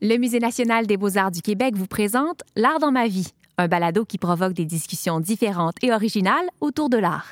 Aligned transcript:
Le 0.00 0.16
Musée 0.16 0.38
national 0.38 0.86
des 0.86 0.96
beaux-arts 0.96 1.32
du 1.32 1.42
Québec 1.42 1.74
vous 1.74 1.88
présente 1.88 2.42
L'art 2.54 2.78
dans 2.78 2.92
ma 2.92 3.08
vie, 3.08 3.32
un 3.56 3.66
balado 3.66 4.04
qui 4.04 4.16
provoque 4.16 4.52
des 4.52 4.64
discussions 4.64 5.18
différentes 5.18 5.74
et 5.82 5.92
originales 5.92 6.46
autour 6.60 6.88
de 6.88 6.98
l'art. 6.98 7.26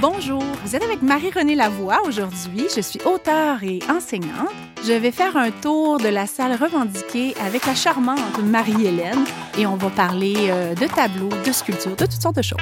Bonjour, 0.00 0.44
vous 0.64 0.76
êtes 0.76 0.84
avec 0.84 1.02
Marie-Renée 1.02 1.56
Lavoie 1.56 2.02
aujourd'hui. 2.06 2.66
Je 2.72 2.80
suis 2.80 3.00
auteure 3.04 3.64
et 3.64 3.80
enseignante. 3.90 4.52
Je 4.84 4.92
vais 4.92 5.10
faire 5.10 5.36
un 5.36 5.50
tour 5.50 5.98
de 5.98 6.06
la 6.06 6.28
salle 6.28 6.52
revendiquée 6.52 7.34
avec 7.40 7.66
la 7.66 7.74
charmante 7.74 8.38
Marie-Hélène 8.40 9.24
et 9.58 9.66
on 9.66 9.74
va 9.74 9.90
parler 9.90 10.36
euh, 10.50 10.76
de 10.76 10.86
tableaux, 10.86 11.30
de 11.44 11.50
sculptures, 11.50 11.96
de 11.96 12.06
toutes 12.06 12.22
sortes 12.22 12.36
de 12.36 12.42
choses. 12.42 12.60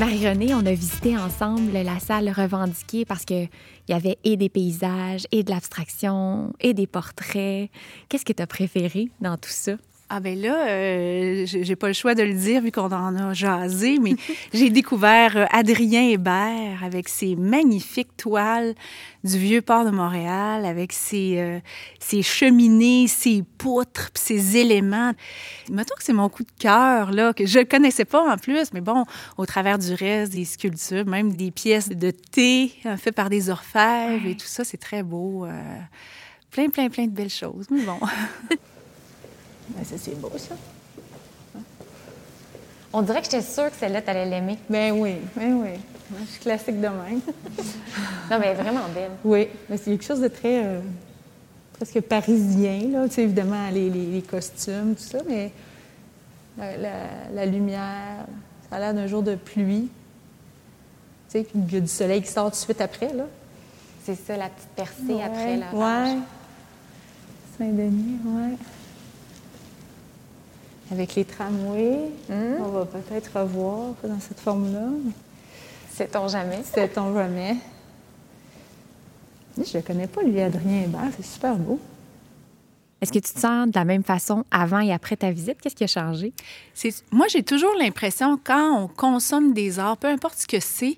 Marie-Renée, 0.00 0.54
on 0.54 0.66
a 0.66 0.72
visité 0.72 1.16
ensemble 1.16 1.72
la 1.72 2.00
salle 2.00 2.28
revendiquée 2.28 3.04
parce 3.04 3.24
qu'il 3.24 3.48
y 3.88 3.92
avait 3.92 4.18
et 4.24 4.36
des 4.36 4.48
paysages, 4.48 5.26
et 5.30 5.44
de 5.44 5.50
l'abstraction, 5.50 6.52
et 6.60 6.74
des 6.74 6.88
portraits. 6.88 7.70
Qu'est-ce 8.08 8.24
que 8.24 8.32
tu 8.32 8.42
as 8.42 8.46
préféré 8.46 9.10
dans 9.20 9.36
tout 9.36 9.50
ça? 9.50 9.76
Ah 10.10 10.20
ben 10.20 10.38
là, 10.38 10.68
euh, 10.68 11.46
j'ai 11.46 11.76
pas 11.76 11.86
le 11.86 11.94
choix 11.94 12.14
de 12.14 12.22
le 12.22 12.34
dire 12.34 12.60
vu 12.60 12.70
qu'on 12.70 12.92
en 12.92 13.16
a 13.16 13.32
jasé, 13.32 13.98
mais 13.98 14.14
j'ai 14.52 14.68
découvert 14.68 15.34
euh, 15.36 15.46
Adrien 15.50 16.02
Hébert 16.02 16.84
avec 16.84 17.08
ses 17.08 17.36
magnifiques 17.36 18.14
toiles 18.18 18.74
du 19.24 19.38
vieux 19.38 19.62
port 19.62 19.86
de 19.86 19.90
Montréal, 19.90 20.66
avec 20.66 20.92
ses, 20.92 21.38
euh, 21.38 21.58
ses 22.00 22.22
cheminées, 22.22 23.08
ses 23.08 23.42
poutres, 23.56 24.10
ses 24.12 24.58
éléments. 24.58 25.12
Mettons 25.70 25.94
que 25.96 26.04
c'est 26.04 26.12
mon 26.12 26.28
coup 26.28 26.42
de 26.42 26.52
cœur, 26.58 27.10
là, 27.10 27.32
que 27.32 27.46
je 27.46 27.60
ne 27.60 27.64
connaissais 27.64 28.04
pas 28.04 28.30
en 28.30 28.36
plus, 28.36 28.74
mais 28.74 28.82
bon, 28.82 29.04
au 29.38 29.46
travers 29.46 29.78
du 29.78 29.94
reste, 29.94 30.32
des 30.32 30.44
sculptures, 30.44 31.06
même 31.06 31.32
des 31.32 31.50
pièces 31.50 31.88
de 31.88 32.10
thé 32.10 32.74
faites 32.98 33.14
par 33.14 33.30
des 33.30 33.48
orfèvres 33.48 34.26
et 34.26 34.36
tout 34.36 34.46
ça, 34.46 34.64
c'est 34.64 34.76
très 34.76 35.02
beau. 35.02 35.46
plein, 36.50 36.68
plein, 36.68 36.90
plein 36.90 37.06
de 37.06 37.12
belles 37.12 37.30
choses. 37.30 37.66
Mais 37.70 37.82
bon. 37.82 37.98
Ben, 39.68 39.84
ça, 39.84 39.96
c'est 39.98 40.18
beau, 40.20 40.30
ça. 40.36 40.54
On 42.92 43.02
dirait 43.02 43.18
que 43.18 43.24
j'étais 43.24 43.42
sûre 43.42 43.70
que 43.70 43.76
celle-là, 43.76 44.02
tu 44.02 44.10
allais 44.10 44.26
l'aimer. 44.26 44.56
Ben 44.70 44.92
oui, 44.92 45.16
ben 45.36 45.54
oui. 45.54 45.80
Je 46.20 46.30
suis 46.30 46.40
classique 46.40 46.80
de 46.80 46.86
même. 46.86 47.20
non, 48.30 48.38
mais 48.38 48.46
elle 48.46 48.60
est 48.60 48.62
vraiment 48.62 48.88
belle. 48.94 49.10
Oui, 49.24 49.48
mais 49.68 49.76
c'est 49.78 49.90
quelque 49.90 50.04
chose 50.04 50.20
de 50.20 50.28
très. 50.28 50.64
Euh, 50.64 50.80
presque 51.72 52.00
parisien, 52.02 52.88
là. 52.92 53.08
Tu 53.08 53.14
sais, 53.14 53.22
évidemment, 53.22 53.68
les, 53.72 53.90
les, 53.90 54.22
costumes, 54.22 54.94
tout 54.94 55.02
ça, 55.02 55.18
mais 55.28 55.50
la, 56.56 57.46
lumière, 57.46 58.26
ça 58.70 58.76
a 58.76 58.78
l'air 58.78 58.94
d'un 58.94 59.08
jour 59.08 59.24
de 59.24 59.34
pluie. 59.34 59.88
Tu 61.28 61.38
sais, 61.38 61.42
puis 61.42 61.58
il 61.66 61.74
y 61.74 61.76
a 61.78 61.80
du 61.80 61.88
soleil 61.88 62.22
qui 62.22 62.28
sort 62.28 62.44
tout 62.44 62.50
de 62.50 62.56
suite 62.56 62.80
après, 62.80 63.12
là. 63.12 63.24
C'est 64.04 64.14
ça, 64.14 64.36
la 64.36 64.50
petite 64.50 64.68
percée 64.76 65.20
après 65.20 65.56
la 65.56 65.66
Oui. 65.72 66.20
Saint-Denis, 67.58 68.18
oui 68.24 68.56
avec 70.90 71.14
les 71.14 71.24
tramways. 71.24 72.10
Hmm? 72.28 72.60
On 72.60 72.68
va 72.68 72.84
peut-être 72.84 73.38
revoir 73.38 73.94
dans 74.02 74.20
cette 74.20 74.40
forme-là. 74.40 74.88
Sait-on 75.92 76.28
jamais? 76.28 76.62
Sait-on 76.62 77.14
jamais? 77.14 77.56
Je 79.56 79.76
ne 79.76 79.82
connais 79.82 80.08
pas, 80.08 80.22
lui, 80.22 80.40
Adrien 80.40 80.82
Hébert. 80.82 81.10
C'est 81.16 81.24
super 81.24 81.54
beau. 81.56 81.78
Est-ce 83.00 83.12
que 83.12 83.18
tu 83.18 83.34
te 83.34 83.38
sens 83.38 83.68
de 83.68 83.78
la 83.78 83.84
même 83.84 84.02
façon 84.02 84.44
avant 84.50 84.80
et 84.80 84.92
après 84.92 85.16
ta 85.16 85.30
visite? 85.30 85.60
Qu'est-ce 85.60 85.76
qui 85.76 85.84
a 85.84 85.88
changé? 85.88 86.32
Moi, 87.12 87.26
j'ai 87.28 87.42
toujours 87.42 87.74
l'impression, 87.78 88.40
quand 88.42 88.82
on 88.82 88.88
consomme 88.88 89.52
des 89.52 89.78
arts, 89.78 89.98
peu 89.98 90.08
importe 90.08 90.38
ce 90.38 90.46
que 90.46 90.58
c'est, 90.58 90.96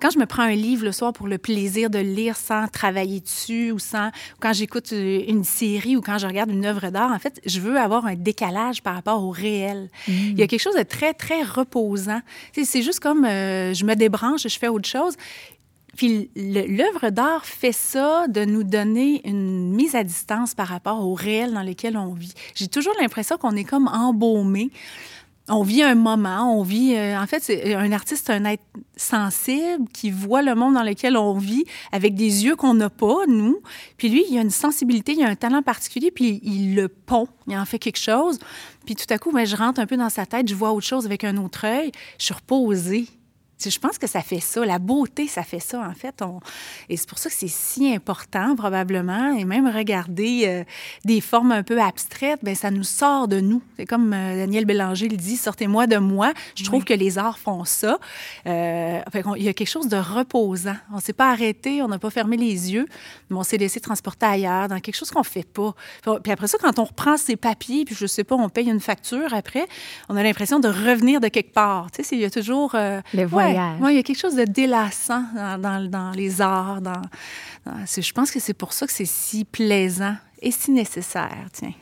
quand 0.00 0.10
je 0.10 0.18
me 0.18 0.26
prends 0.26 0.42
un 0.42 0.54
livre 0.54 0.84
le 0.84 0.92
soir 0.92 1.12
pour 1.12 1.28
le 1.28 1.38
plaisir 1.38 1.90
de 1.90 1.98
le 1.98 2.10
lire 2.10 2.36
sans 2.36 2.68
travailler 2.68 3.20
dessus 3.20 3.72
ou 3.72 3.78
sans 3.78 4.10
quand 4.40 4.52
j'écoute 4.52 4.92
euh, 4.92 5.22
une 5.28 5.44
série 5.44 5.96
ou 5.96 6.00
quand 6.00 6.18
je 6.18 6.26
regarde 6.26 6.50
une 6.50 6.64
œuvre 6.64 6.90
d'art, 6.90 7.12
en 7.12 7.18
fait, 7.18 7.40
je 7.46 7.60
veux 7.60 7.78
avoir 7.78 8.06
un 8.06 8.14
décalage 8.14 8.82
par 8.82 8.94
rapport 8.94 9.24
au 9.24 9.30
réel. 9.30 9.90
Mm. 10.06 10.12
Il 10.12 10.38
y 10.38 10.42
a 10.42 10.46
quelque 10.46 10.62
chose 10.62 10.76
de 10.76 10.82
très 10.82 11.14
très 11.14 11.42
reposant. 11.42 12.20
C'est 12.52 12.82
juste 12.82 13.00
comme 13.00 13.24
euh, 13.24 13.74
je 13.74 13.84
me 13.84 13.94
débranche, 13.94 14.42
je 14.42 14.58
fais 14.58 14.68
autre 14.68 14.88
chose. 14.88 15.16
Puis 15.98 16.30
l'œuvre 16.36 17.10
d'art 17.10 17.44
fait 17.44 17.72
ça, 17.72 18.28
de 18.28 18.44
nous 18.44 18.62
donner 18.62 19.20
une 19.28 19.74
mise 19.74 19.96
à 19.96 20.04
distance 20.04 20.54
par 20.54 20.68
rapport 20.68 21.04
au 21.04 21.14
réel 21.14 21.52
dans 21.52 21.64
lequel 21.64 21.96
on 21.96 22.14
vit. 22.14 22.34
J'ai 22.54 22.68
toujours 22.68 22.94
l'impression 23.00 23.36
qu'on 23.36 23.56
est 23.56 23.64
comme 23.64 23.88
embaumé 23.88 24.70
on 25.48 25.62
vit 25.62 25.82
un 25.82 25.94
moment, 25.94 26.58
on 26.58 26.62
vit. 26.62 26.94
Euh, 26.94 27.18
en 27.18 27.26
fait, 27.26 27.42
c'est 27.42 27.74
un 27.74 27.92
artiste, 27.92 28.30
un 28.30 28.44
être 28.44 28.62
sensible 28.96 29.88
qui 29.92 30.10
voit 30.10 30.42
le 30.42 30.54
monde 30.54 30.74
dans 30.74 30.82
lequel 30.82 31.16
on 31.16 31.34
vit 31.34 31.64
avec 31.92 32.14
des 32.14 32.44
yeux 32.44 32.56
qu'on 32.56 32.74
n'a 32.74 32.90
pas, 32.90 33.26
nous. 33.26 33.60
Puis 33.96 34.08
lui, 34.08 34.24
il 34.30 34.38
a 34.38 34.42
une 34.42 34.50
sensibilité, 34.50 35.12
il 35.12 35.24
a 35.24 35.28
un 35.28 35.36
talent 35.36 35.62
particulier, 35.62 36.10
puis 36.10 36.40
il 36.42 36.74
le 36.74 36.88
pond, 36.88 37.28
il 37.46 37.56
en 37.56 37.64
fait 37.64 37.78
quelque 37.78 37.98
chose. 37.98 38.38
Puis 38.84 38.94
tout 38.94 39.06
à 39.10 39.18
coup, 39.18 39.32
ben, 39.32 39.46
je 39.46 39.56
rentre 39.56 39.80
un 39.80 39.86
peu 39.86 39.96
dans 39.96 40.10
sa 40.10 40.26
tête, 40.26 40.48
je 40.48 40.54
vois 40.54 40.72
autre 40.72 40.86
chose 40.86 41.06
avec 41.06 41.24
un 41.24 41.36
autre 41.36 41.64
œil, 41.66 41.92
je 42.18 42.24
suis 42.24 42.34
reposée. 42.34 43.06
Je 43.60 43.78
pense 43.78 43.98
que 43.98 44.06
ça 44.06 44.20
fait 44.20 44.40
ça. 44.40 44.64
La 44.64 44.78
beauté, 44.78 45.26
ça 45.26 45.42
fait 45.42 45.58
ça, 45.58 45.80
en 45.80 45.94
fait. 45.94 46.22
Et 46.88 46.96
c'est 46.96 47.08
pour 47.08 47.18
ça 47.18 47.28
que 47.28 47.34
c'est 47.34 47.48
si 47.48 47.92
important, 47.92 48.54
probablement. 48.54 49.32
Et 49.32 49.44
même 49.44 49.66
regarder 49.66 50.44
euh, 50.46 50.64
des 51.04 51.20
formes 51.20 51.50
un 51.50 51.64
peu 51.64 51.80
abstraites, 51.80 52.38
bien, 52.44 52.54
ça 52.54 52.70
nous 52.70 52.84
sort 52.84 53.26
de 53.26 53.40
nous. 53.40 53.60
C'est 53.76 53.86
comme 53.86 54.12
euh, 54.12 54.36
Daniel 54.36 54.64
Bélanger 54.64 55.08
le 55.08 55.16
dit, 55.16 55.36
sortez-moi 55.36 55.88
de 55.88 55.96
moi. 55.96 56.32
Je 56.54 56.64
trouve 56.64 56.84
que 56.84 56.94
les 56.94 57.18
arts 57.18 57.38
font 57.38 57.64
ça. 57.64 57.98
Euh, 58.46 59.00
il 59.36 59.42
y 59.42 59.48
a 59.48 59.52
quelque 59.52 59.68
chose 59.68 59.88
de 59.88 59.96
reposant. 59.96 60.76
On 60.92 60.96
ne 60.96 61.00
s'est 61.00 61.12
pas 61.12 61.30
arrêté, 61.30 61.82
on 61.82 61.88
n'a 61.88 61.98
pas 61.98 62.10
fermé 62.10 62.36
les 62.36 62.72
yeux, 62.72 62.86
mais 63.28 63.36
on 63.36 63.42
s'est 63.42 63.58
laissé 63.58 63.80
transporter 63.80 64.26
ailleurs, 64.26 64.68
dans 64.68 64.78
quelque 64.78 64.96
chose 64.96 65.10
qu'on 65.10 65.20
ne 65.20 65.24
fait 65.24 65.46
pas. 65.46 65.74
Puis 66.22 66.32
après 66.32 66.46
ça, 66.46 66.58
quand 66.60 66.78
on 66.78 66.84
reprend 66.84 67.16
ses 67.16 67.36
papiers, 67.36 67.84
puis 67.84 67.96
je 67.98 68.06
sais 68.06 68.24
pas, 68.24 68.36
on 68.36 68.48
paye 68.48 68.68
une 68.68 68.80
facture 68.80 69.34
après, 69.34 69.66
on 70.08 70.16
a 70.16 70.22
l'impression 70.22 70.60
de 70.60 70.68
revenir 70.68 71.20
de 71.20 71.28
quelque 71.28 71.52
part. 71.52 71.90
Tu 71.90 72.04
sais, 72.04 72.16
il 72.16 72.20
y 72.20 72.24
a 72.24 72.30
toujours... 72.30 72.76
Les 73.14 73.24
il 73.50 73.96
y 73.96 73.98
a 73.98 74.02
quelque 74.02 74.18
chose 74.18 74.34
de 74.34 74.44
délassant 74.44 75.24
dans, 75.58 76.12
les 76.14 76.40
arts. 76.40 76.80
Dans, 76.80 77.02
je 77.86 78.12
pense 78.12 78.30
que 78.30 78.40
c'est 78.40 78.54
pour 78.54 78.72
ça 78.72 78.86
que 78.86 78.92
c'est 78.92 79.06
si 79.06 79.44
plaisant 79.44 80.16
et 80.40 80.50
si 80.50 80.70
nécessaire, 80.70 81.48
tiens. 81.52 81.72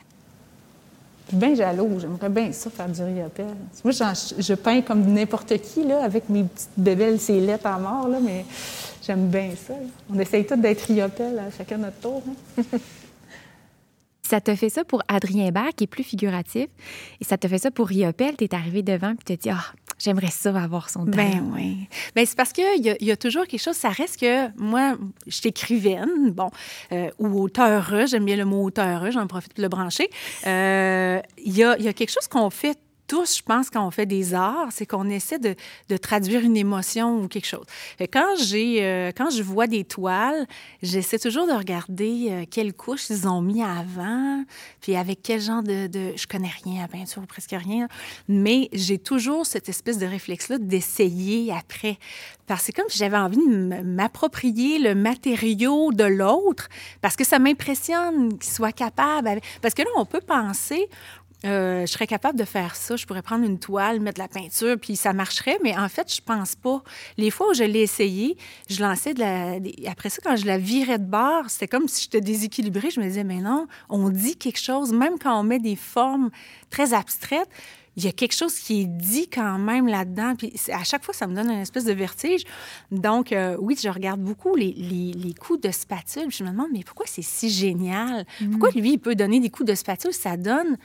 Je 1.25 1.35
suis 1.35 1.37
bien 1.37 1.55
jaloux. 1.55 1.99
J'aimerais 1.99 2.29
bien 2.29 2.51
ça, 2.53 2.69
faire 2.69 2.87
du 2.87 3.03
riopelle. 3.03 3.55
Moi, 3.83 3.91
je 3.93 4.53
peins 4.53 4.81
comme 4.81 5.01
n'importe 5.13 5.57
qui, 5.61 5.83
là, 5.83 6.03
avec 6.03 6.29
mes 6.29 6.43
petites 6.43 6.69
bébelles 6.77 7.19
lettres 7.45 7.67
en 7.67 7.79
mort, 7.79 8.07
là, 8.07 8.19
mais 8.21 8.45
j'aime 9.05 9.27
bien 9.27 9.51
ça. 9.55 9.73
On 10.09 10.17
essaye 10.19 10.45
tous 10.45 10.55
d'être 10.55 10.83
riopelle 10.83 11.37
à 11.39 11.51
chacun 11.51 11.77
notre 11.77 11.99
tour. 11.99 12.23
Hein. 12.57 12.63
ça 14.27 14.41
te 14.41 14.53
fait 14.55 14.69
ça 14.69 14.83
pour 14.83 15.01
Adrien 15.07 15.51
Bach, 15.51 15.71
qui 15.75 15.85
est 15.85 15.87
plus 15.87 16.03
figuratif, 16.03 16.67
et 17.19 17.23
ça 17.23 17.37
te 17.37 17.47
fait 17.47 17.57
ça 17.57 17.71
pour 17.71 17.87
Riopelle, 17.87 18.35
tu 18.37 18.43
es 18.43 18.53
arrivé 18.53 18.83
devant 18.83 19.11
et 19.11 19.17
tu 19.17 19.37
te 19.37 19.41
dis, 19.41 19.49
ah, 19.49 19.63
J'aimerais 19.99 20.29
ça 20.29 20.49
avoir 20.49 20.89
son 20.89 21.05
temps. 21.05 21.11
Ben 21.11 21.51
oui. 21.53 21.87
Ben 22.15 22.25
c'est 22.25 22.35
parce 22.35 22.53
qu'il 22.53 22.85
y, 22.85 23.05
y, 23.05 23.11
a 23.11 23.17
toujours 23.17 23.45
quelque 23.45 23.61
chose, 23.61 23.75
ça 23.75 23.89
reste 23.89 24.19
que 24.19 24.49
moi, 24.57 24.95
je 25.25 25.35
suis 25.35 25.49
écrivaine, 25.49 26.31
bon, 26.31 26.51
euh, 26.91 27.09
ou 27.17 27.41
auteure, 27.41 28.05
j'aime 28.05 28.25
bien 28.25 28.35
le 28.35 28.45
mot 28.45 28.63
auteure, 28.63 29.11
j'en 29.11 29.25
profite 29.27 29.53
pour 29.53 29.63
le 29.63 29.69
brancher. 29.69 30.09
Euh, 30.45 31.19
il 31.43 31.57
y, 31.57 31.63
a, 31.63 31.77
y 31.79 31.87
a 31.87 31.93
quelque 31.93 32.11
chose 32.11 32.27
qu'on 32.27 32.49
fait 32.49 32.77
tous, 33.07 33.37
je 33.37 33.43
pense, 33.43 33.69
quand 33.69 33.85
on 33.85 33.91
fait 33.91 34.05
des 34.05 34.33
arts, 34.33 34.67
c'est 34.71 34.85
qu'on 34.85 35.09
essaie 35.09 35.39
de, 35.39 35.55
traduire 35.97 36.41
une 36.41 36.57
émotion 36.57 37.23
ou 37.23 37.27
quelque 37.27 37.47
chose. 37.47 37.65
Quand, 38.11 38.35
j'ai, 38.37 38.83
euh, 38.83 39.11
quand 39.15 39.29
je 39.29 39.41
vois 39.41 39.67
des 39.67 39.83
toiles, 39.83 40.45
j'essaie 40.83 41.17
toujours 41.17 41.47
de 41.47 41.53
regarder 41.53 42.27
euh, 42.29 42.45
quelles 42.49 42.73
couches 42.73 43.09
ils 43.09 43.27
ont 43.27 43.41
mis 43.41 43.63
avant, 43.63 44.43
puis 44.81 44.95
avec 44.95 45.21
quel 45.23 45.41
genre 45.41 45.63
de... 45.63 45.87
de... 45.87 46.13
Je 46.15 46.27
connais 46.27 46.51
rien 46.63 46.83
à 46.83 46.87
peinture, 46.87 47.25
presque 47.27 47.55
rien, 47.57 47.87
mais 48.27 48.69
j'ai 48.73 48.99
toujours 48.99 49.45
cette 49.45 49.69
espèce 49.69 49.97
de 49.97 50.05
réflexe-là 50.05 50.57
d'essayer 50.57 51.51
après. 51.53 51.97
Parce 52.45 52.61
que 52.61 52.65
c'est 52.67 52.71
comme 52.73 52.89
si 52.89 52.97
j'avais 52.97 53.17
envie 53.17 53.37
de 53.37 53.81
m'approprier 53.83 54.79
le 54.79 54.95
matériau 54.95 55.91
de 55.91 56.05
l'autre, 56.05 56.69
parce 57.01 57.15
que 57.15 57.23
ça 57.25 57.39
m'impressionne 57.39 58.37
qu'il 58.37 58.51
soit 58.51 58.71
capable. 58.71 59.41
Parce 59.61 59.73
que 59.73 59.81
là, 59.81 59.89
on 59.97 60.05
peut 60.05 60.21
penser 60.21 60.87
euh, 61.45 61.85
je 61.85 61.91
serais 61.91 62.07
capable 62.07 62.37
de 62.37 62.45
faire 62.45 62.75
ça. 62.75 62.95
Je 62.95 63.05
pourrais 63.05 63.21
prendre 63.21 63.45
une 63.45 63.59
toile, 63.59 63.99
mettre 63.99 64.15
de 64.15 64.23
la 64.23 64.27
peinture, 64.27 64.75
puis 64.79 64.95
ça 64.95 65.13
marcherait. 65.13 65.59
Mais 65.63 65.77
en 65.77 65.87
fait, 65.87 66.13
je 66.13 66.21
pense 66.21 66.55
pas. 66.55 66.81
Les 67.17 67.29
fois 67.29 67.51
où 67.51 67.53
je 67.53 67.63
l'ai 67.63 67.81
essayé, 67.81 68.37
je 68.69 68.81
lançais 68.81 69.13
de 69.13 69.19
la. 69.19 69.59
Après 69.89 70.09
ça, 70.09 70.19
quand 70.23 70.35
je 70.35 70.45
la 70.45 70.57
virais 70.57 70.97
de 70.97 71.05
bord, 71.05 71.49
c'était 71.49 71.67
comme 71.67 71.87
si 71.87 72.03
j'étais 72.03 72.21
déséquilibrée. 72.21 72.89
Je 72.89 72.99
me 72.99 73.05
disais, 73.05 73.23
mais 73.23 73.39
non, 73.39 73.67
on 73.89 74.09
dit 74.09 74.35
quelque 74.35 74.59
chose, 74.59 74.91
même 74.91 75.19
quand 75.19 75.39
on 75.39 75.43
met 75.43 75.59
des 75.59 75.75
formes 75.75 76.31
très 76.69 76.93
abstraites. 76.93 77.49
Il 77.97 78.05
y 78.05 78.07
a 78.07 78.11
quelque 78.11 78.35
chose 78.35 78.53
qui 78.59 78.81
est 78.81 78.85
dit 78.85 79.27
quand 79.27 79.57
même 79.57 79.87
là-dedans. 79.87 80.35
Puis 80.35 80.53
à 80.71 80.83
chaque 80.83 81.03
fois, 81.03 81.15
ça 81.15 81.25
me 81.25 81.33
donne 81.33 81.49
une 81.49 81.59
espèce 81.59 81.83
de 81.83 81.93
vertige. 81.93 82.43
Donc, 82.91 83.31
euh, 83.31 83.57
oui, 83.59 83.75
je 83.81 83.89
regarde 83.89 84.21
beaucoup 84.21 84.55
les, 84.55 84.71
les, 84.71 85.33
coups 85.33 85.61
de 85.61 85.71
spatule. 85.71 86.29
je 86.29 86.43
me 86.43 86.51
demande, 86.51 86.67
mais 86.71 86.83
pourquoi 86.83 87.07
c'est 87.07 87.23
si 87.23 87.49
génial? 87.49 88.27
Pourquoi 88.51 88.69
mm. 88.69 88.79
lui, 88.79 88.93
il 88.93 88.97
peut 88.99 89.15
donner 89.15 89.39
des 89.39 89.49
coups 89.49 89.67
de 89.67 89.73
spatule? 89.73 90.13
Ça 90.13 90.37
donne 90.37 90.77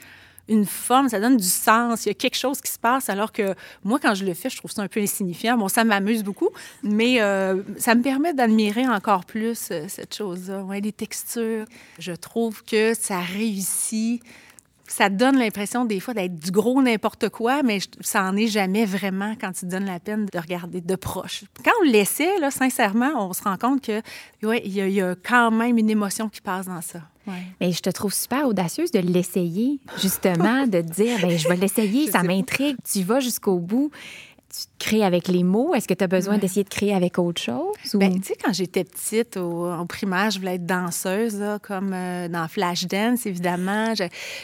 une 0.48 0.66
forme, 0.66 1.08
ça 1.08 1.20
donne 1.20 1.36
du 1.36 1.46
sens. 1.46 2.04
Il 2.04 2.08
y 2.08 2.10
a 2.10 2.14
quelque 2.14 2.36
chose 2.36 2.60
qui 2.60 2.70
se 2.70 2.78
passe, 2.78 3.08
alors 3.08 3.32
que 3.32 3.54
moi, 3.84 3.98
quand 4.00 4.14
je 4.14 4.24
le 4.24 4.34
fais, 4.34 4.50
je 4.50 4.56
trouve 4.56 4.70
ça 4.70 4.82
un 4.82 4.88
peu 4.88 5.00
insignifiant. 5.00 5.56
Bon, 5.56 5.68
ça 5.68 5.84
m'amuse 5.84 6.22
beaucoup, 6.22 6.50
mais 6.82 7.20
euh, 7.20 7.62
ça 7.78 7.94
me 7.94 8.02
permet 8.02 8.34
d'admirer 8.34 8.86
encore 8.86 9.24
plus 9.24 9.68
euh, 9.70 9.84
cette 9.88 10.14
chose-là. 10.14 10.64
Les 10.82 10.92
textures. 10.92 11.64
Je 11.98 12.12
trouve 12.12 12.64
que 12.64 12.94
ça 12.94 13.20
réussit 13.20 14.22
ça 14.92 15.08
donne 15.08 15.38
l'impression 15.38 15.86
des 15.86 16.00
fois 16.00 16.12
d'être 16.12 16.36
du 16.36 16.50
gros 16.50 16.82
n'importe 16.82 17.30
quoi, 17.30 17.62
mais 17.62 17.78
ça 18.02 18.22
n'en 18.22 18.36
est 18.36 18.46
jamais 18.46 18.84
vraiment 18.84 19.34
quand 19.40 19.52
tu 19.52 19.60
te 19.60 19.66
donnes 19.66 19.86
la 19.86 19.98
peine 19.98 20.26
de 20.30 20.38
regarder 20.38 20.82
de 20.82 20.96
proche. 20.96 21.44
Quand 21.64 21.70
on 21.80 21.84
l'essaie, 21.84 22.38
là, 22.40 22.50
sincèrement, 22.50 23.12
on 23.16 23.32
se 23.32 23.42
rend 23.42 23.56
compte 23.56 23.80
que 23.80 24.02
ouais, 24.42 24.60
il 24.66 24.72
y, 24.74 25.00
a 25.00 25.14
quand 25.14 25.50
même 25.50 25.78
une 25.78 25.88
émotion 25.88 26.28
qui 26.28 26.42
passe 26.42 26.66
dans 26.66 26.82
ça. 26.82 27.00
Mais 27.60 27.72
je 27.72 27.80
te 27.80 27.88
trouve 27.88 28.12
super 28.12 28.46
audacieuse 28.46 28.90
de 28.90 28.98
l'essayer, 28.98 29.80
justement, 30.00 30.66
de 30.66 30.80
dire, 30.80 31.20
ben, 31.22 31.38
je 31.38 31.48
vais 31.48 31.56
l'essayer, 31.56 32.10
ça 32.10 32.22
m'intrigue, 32.22 32.76
tu 32.84 33.02
vas 33.02 33.20
jusqu'au 33.20 33.58
bout 33.58 33.90
tu 34.52 34.66
crées 34.78 35.02
avec 35.02 35.28
les 35.28 35.44
mots? 35.44 35.74
Est-ce 35.74 35.88
que 35.88 35.94
tu 35.94 36.04
as 36.04 36.08
besoin 36.08 36.36
d'essayer 36.36 36.62
de 36.62 36.68
créer 36.68 36.94
avec 36.94 37.18
autre 37.18 37.40
chose? 37.40 37.94
Ou... 37.94 37.98
Bien, 37.98 38.10
tu 38.10 38.22
sais, 38.22 38.36
quand 38.42 38.52
j'étais 38.52 38.84
petite, 38.84 39.38
au, 39.38 39.84
primaire, 39.86 40.30
je 40.30 40.38
voulais 40.38 40.56
être 40.56 40.66
danseuse, 40.66 41.42
comme 41.62 41.92
euh, 41.94 42.28
dans 42.28 42.46
Flashdance, 42.48 43.24
évidemment. 43.24 43.94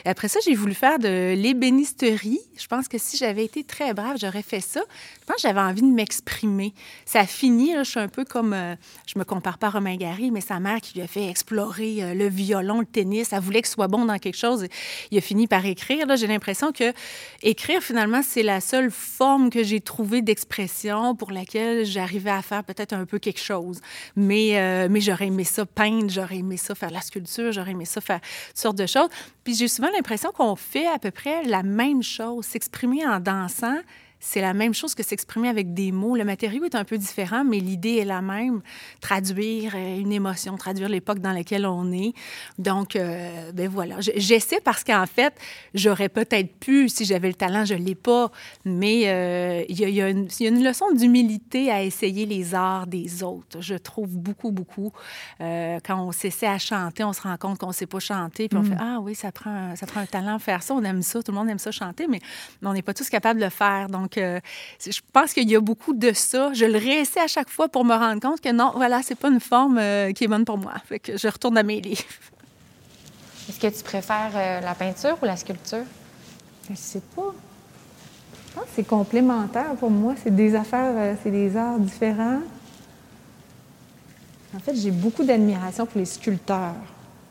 Après 0.07 0.29
ça, 0.29 0.41
j'ai 0.45 0.55
voulu 0.55 0.73
faire 0.73 0.99
de 0.99 1.35
l'ébénisterie. 1.35 2.41
Je 2.59 2.67
pense 2.67 2.89
que 2.89 2.97
si 2.97 3.19
j'avais 3.19 3.45
été 3.45 3.65
très 3.65 3.93
brave, 3.93 4.17
j'aurais 4.19 4.43
fait 4.43 4.61
ça. 4.61 4.81
Je 5.21 5.27
pense 5.27 5.37
que 5.37 5.43
j'avais 5.43 5.61
envie 5.61 5.83
de 5.83 5.93
m'exprimer. 5.95 6.73
Ça 7.05 7.21
a 7.21 7.27
fini, 7.27 7.75
là, 7.75 7.83
je 7.83 7.91
suis 7.91 8.01
un 8.01 8.09
peu 8.09 8.25
comme... 8.25 8.55
Euh, 8.55 8.75
je 9.07 9.19
me 9.19 9.25
compare 9.25 9.59
pas 9.59 9.67
à 9.67 9.71
Romain 9.71 9.97
Gary, 9.97 10.31
mais 10.31 10.41
sa 10.41 10.59
mère 10.59 10.81
qui 10.81 10.95
lui 10.95 11.03
a 11.03 11.07
fait 11.07 11.29
explorer 11.29 12.03
euh, 12.03 12.15
le 12.15 12.29
violon, 12.29 12.81
le 12.81 12.87
tennis. 12.87 13.33
Elle 13.33 13.41
voulait 13.41 13.61
qu'il 13.61 13.71
soit 13.71 13.89
bon 13.89 14.07
dans 14.07 14.19
quelque 14.19 14.39
chose. 14.39 14.67
Il 15.11 15.19
a 15.19 15.21
fini 15.21 15.47
par 15.47 15.67
écrire. 15.67 16.07
Là, 16.07 16.17
j'ai 16.17 16.27
l'impression 16.27 16.73
que 16.73 16.95
écrire, 17.43 17.83
finalement, 17.83 18.23
c'est 18.23 18.43
la 18.43 18.63
seule 18.63 18.91
forme 18.91 19.51
que 19.51 19.63
j'ai 19.63 19.81
trouvée 19.81 19.98
d'expression 20.07 21.15
pour 21.15 21.33
laquelle 21.33 21.85
j'arrivais 21.85 22.31
à 22.31 22.43
faire 22.43 22.65
peut-être 22.65 22.93
un 22.93 23.05
peu 23.05 23.19
quelque 23.19 23.41
chose. 23.41 23.81
Mais, 24.17 24.59
euh, 24.59 24.89
mais 24.91 25.01
j'aurais 25.01 25.27
aimé 25.27 25.45
ça 25.45 25.67
peindre, 25.67 26.09
j'aurais 26.09 26.39
aimé 26.39 26.57
ça 26.57 26.75
faire 26.75 26.91
la 26.91 27.01
sculpture, 27.01 27.53
j'aurais 27.53 27.73
aimé 27.73 27.85
ça 27.85 28.01
faire 28.01 28.21
toutes 28.21 28.59
sortes 28.59 28.79
de 28.79 28.87
choses. 28.87 29.09
Puis 29.45 29.55
j'ai 29.55 29.69
souvent 29.69 29.91
l'impression 29.91 30.31
qu'on 30.33 30.57
fait 30.57 30.87
à 30.87 30.99
peu 30.99 31.11
près 31.11 31.45
la 31.45 31.63
même 31.63 32.03
chose, 32.03 32.45
s'exprimer 32.45 33.07
en 33.07 33.21
dansant 33.21 33.79
c'est 34.21 34.41
la 34.41 34.55
même 34.55 34.75
chose 34.75 34.95
que 34.95 35.03
s'exprimer 35.03 35.49
avec 35.49 35.75
des 35.75 35.93
mots. 35.93 36.17
Le 36.17 36.25
matériau 36.25 36.65
est 36.65 36.75
un 36.75 36.85
peu 36.85 36.99
différent, 36.99 37.45
mais 37.45 37.61
l'idée 37.61 37.97
est 37.97 38.05
la 38.05 38.21
même. 38.21 38.61
Traduire 39.01 39.75
euh, 39.77 39.99
une 39.99 40.13
émotion, 40.13 40.57
traduire 40.57 40.89
l'époque 40.89 41.21
dans 41.21 41.33
laquelle 41.33 41.67
on 41.67 41.93
est. 41.93 42.13
Donc, 42.59 42.97
euh, 42.97 43.53
ben 43.53 43.69
voilà. 43.69 43.97
J'essaie 44.01 44.61
parce 44.61 44.83
qu'en 44.83 45.07
fait, 45.07 45.35
j'aurais 45.75 46.09
peut-être 46.09 46.59
pu, 46.59 46.89
si 46.89 47.05
j'avais 47.05 47.29
le 47.29 47.35
talent, 47.35 47.65
je 47.65 47.75
ne 47.75 47.85
l'ai 47.85 47.95
pas, 47.95 48.31
mais 48.65 49.09
euh, 49.09 49.65
il 49.69 49.79
y, 49.79 50.03
a 50.03 50.09
une, 50.09 50.65
leçon 50.65 50.87
d'humilité 50.93 51.71
à 51.71 51.83
essayer 51.83 52.27
les 52.27 52.55
arts 52.55 52.87
des 52.87 53.23
autres. 53.23 53.61
Je 53.61 53.75
trouve 53.75 54.17
beaucoup, 54.17 54.51
beaucoup. 54.51 54.93
quand 55.39 56.01
on 56.01 56.13
s'essaie 56.13 56.47
à 56.47 56.59
chanter, 56.59 57.05
on 57.05 57.13
se 57.13 57.23
rend 57.23 57.37
compte 57.37 57.59
qu'on 57.59 57.69
ne 57.69 57.73
sait 57.73 57.87
pas 57.87 58.01
chanter, 58.01 58.49
puis 58.49 58.59
on 58.59 58.63
mm. 58.63 58.67
fait 58.67 58.77
Ah 58.81 58.99
oui, 59.01 59.15
ça 59.15 59.31
prend, 59.31 59.77
ça 59.77 59.87
prend 59.87 60.01
un 60.01 60.07
talent 60.07 60.39
faire 60.39 60.63
ça, 60.63 60.75
on 60.75 60.83
aime 60.83 61.03
ça, 61.03 61.23
tout 61.23 61.33
le 61.33 61.39
monde 61.39 61.49
aime 61.49 61.59
ça 61.59 61.71
chanter, 61.71 62.07
mais 62.09 62.21
on 62.63 62.73
n'est 62.73 62.83
pas 62.83 62.95
tous 62.95 63.09
capables 63.09 63.41
de 63.41 63.45
le 63.45 63.51
faire. 63.51 63.89
Donc, 63.89 64.08
donc, 64.09 64.17
euh, 64.17 64.41
je 64.81 65.01
pense 65.13 65.35
qu'il 65.35 65.51
y 65.51 65.55
a 65.55 65.61
beaucoup 65.61 65.93
de 65.93 66.13
ça. 66.15 66.51
Je 66.55 66.65
le 66.65 66.79
réessaie 66.79 67.21
à 67.21 67.27
chaque 67.27 67.51
fois 67.51 67.69
pour 67.69 67.85
me 67.85 67.95
rendre 67.95 68.21
compte 68.21 68.41
que 68.41 68.51
non, 68.51 68.73
voilà, 68.75 69.03
c'est 69.03 69.15
pas 69.15 69.29
une 69.29 69.41
forme 69.41 69.77
euh, 69.79 70.13
qui 70.13 70.25
est 70.25 70.29
bonne 70.29 70.47
pour 70.47 70.57
moi. 70.57 70.73
Fait 70.87 70.99
que 70.99 71.19
je 71.19 71.29
retourne 71.29 71.59
à 71.59 71.63
mes 71.63 71.81
livres. 71.81 72.03
Est-ce 73.49 73.61
que 73.61 73.67
tu 73.67 73.83
préfères 73.83 74.33
euh, 74.35 74.61
la 74.61 74.75
peinture 74.75 75.19
ou 75.21 75.27
la 75.27 75.37
sculpture? 75.37 75.85
Je 76.71 76.75
sais 76.75 77.03
pas. 77.15 77.35
Je 78.49 78.55
pense 78.55 78.65
que 78.65 78.71
c'est 78.77 78.87
complémentaire 78.87 79.75
pour 79.79 79.91
moi. 79.91 80.15
C'est 80.23 80.35
des 80.35 80.55
affaires, 80.55 81.17
c'est 81.23 81.31
des 81.31 81.55
arts 81.55 81.79
différents. 81.79 82.41
En 84.57 84.59
fait, 84.59 84.75
j'ai 84.75 84.91
beaucoup 84.91 85.25
d'admiration 85.25 85.85
pour 85.85 85.99
les 85.99 86.07
sculpteurs. 86.07 86.75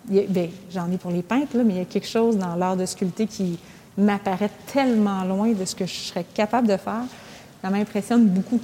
Ben, 0.08 0.50
j'en 0.70 0.92
ai 0.92 0.98
pour 0.98 1.12
les 1.12 1.24
peintres, 1.24 1.58
là, 1.58 1.64
mais 1.64 1.74
il 1.74 1.78
y 1.80 1.82
a 1.82 1.86
quelque 1.86 2.08
chose 2.08 2.38
dans 2.38 2.56
l'art 2.56 2.78
de 2.78 2.86
sculpter 2.86 3.26
qui, 3.26 3.60
m'apparaît 3.98 4.52
tellement 4.72 5.24
loin 5.24 5.52
de 5.52 5.66
ce 5.66 5.76
que 5.76 5.86
je 5.86 5.94
serais 5.94 6.26
capable 6.34 6.68
de 6.68 6.78
faire. 6.78 7.04
Ça 7.62 7.70
m'impressionne 7.70 8.28
beaucoup. 8.28 8.62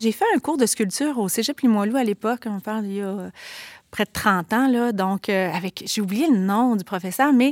J'ai 0.00 0.12
fait 0.12 0.24
un 0.34 0.38
cours 0.38 0.56
de 0.56 0.66
sculpture 0.66 1.18
au 1.18 1.28
Cégep 1.28 1.60
Limoilou 1.60 1.96
à 1.96 2.04
l'époque, 2.04 2.44
on 2.46 2.60
parle 2.60 2.86
il 2.86 2.94
y 2.94 3.00
a 3.00 3.08
euh, 3.08 3.30
près 3.90 4.04
de 4.04 4.10
30 4.12 4.52
ans, 4.52 4.68
là, 4.68 4.92
donc 4.92 5.28
euh, 5.28 5.50
avec, 5.50 5.82
j'ai 5.86 6.00
oublié 6.00 6.28
le 6.28 6.38
nom 6.38 6.76
du 6.76 6.84
professeur, 6.84 7.32
mais 7.32 7.50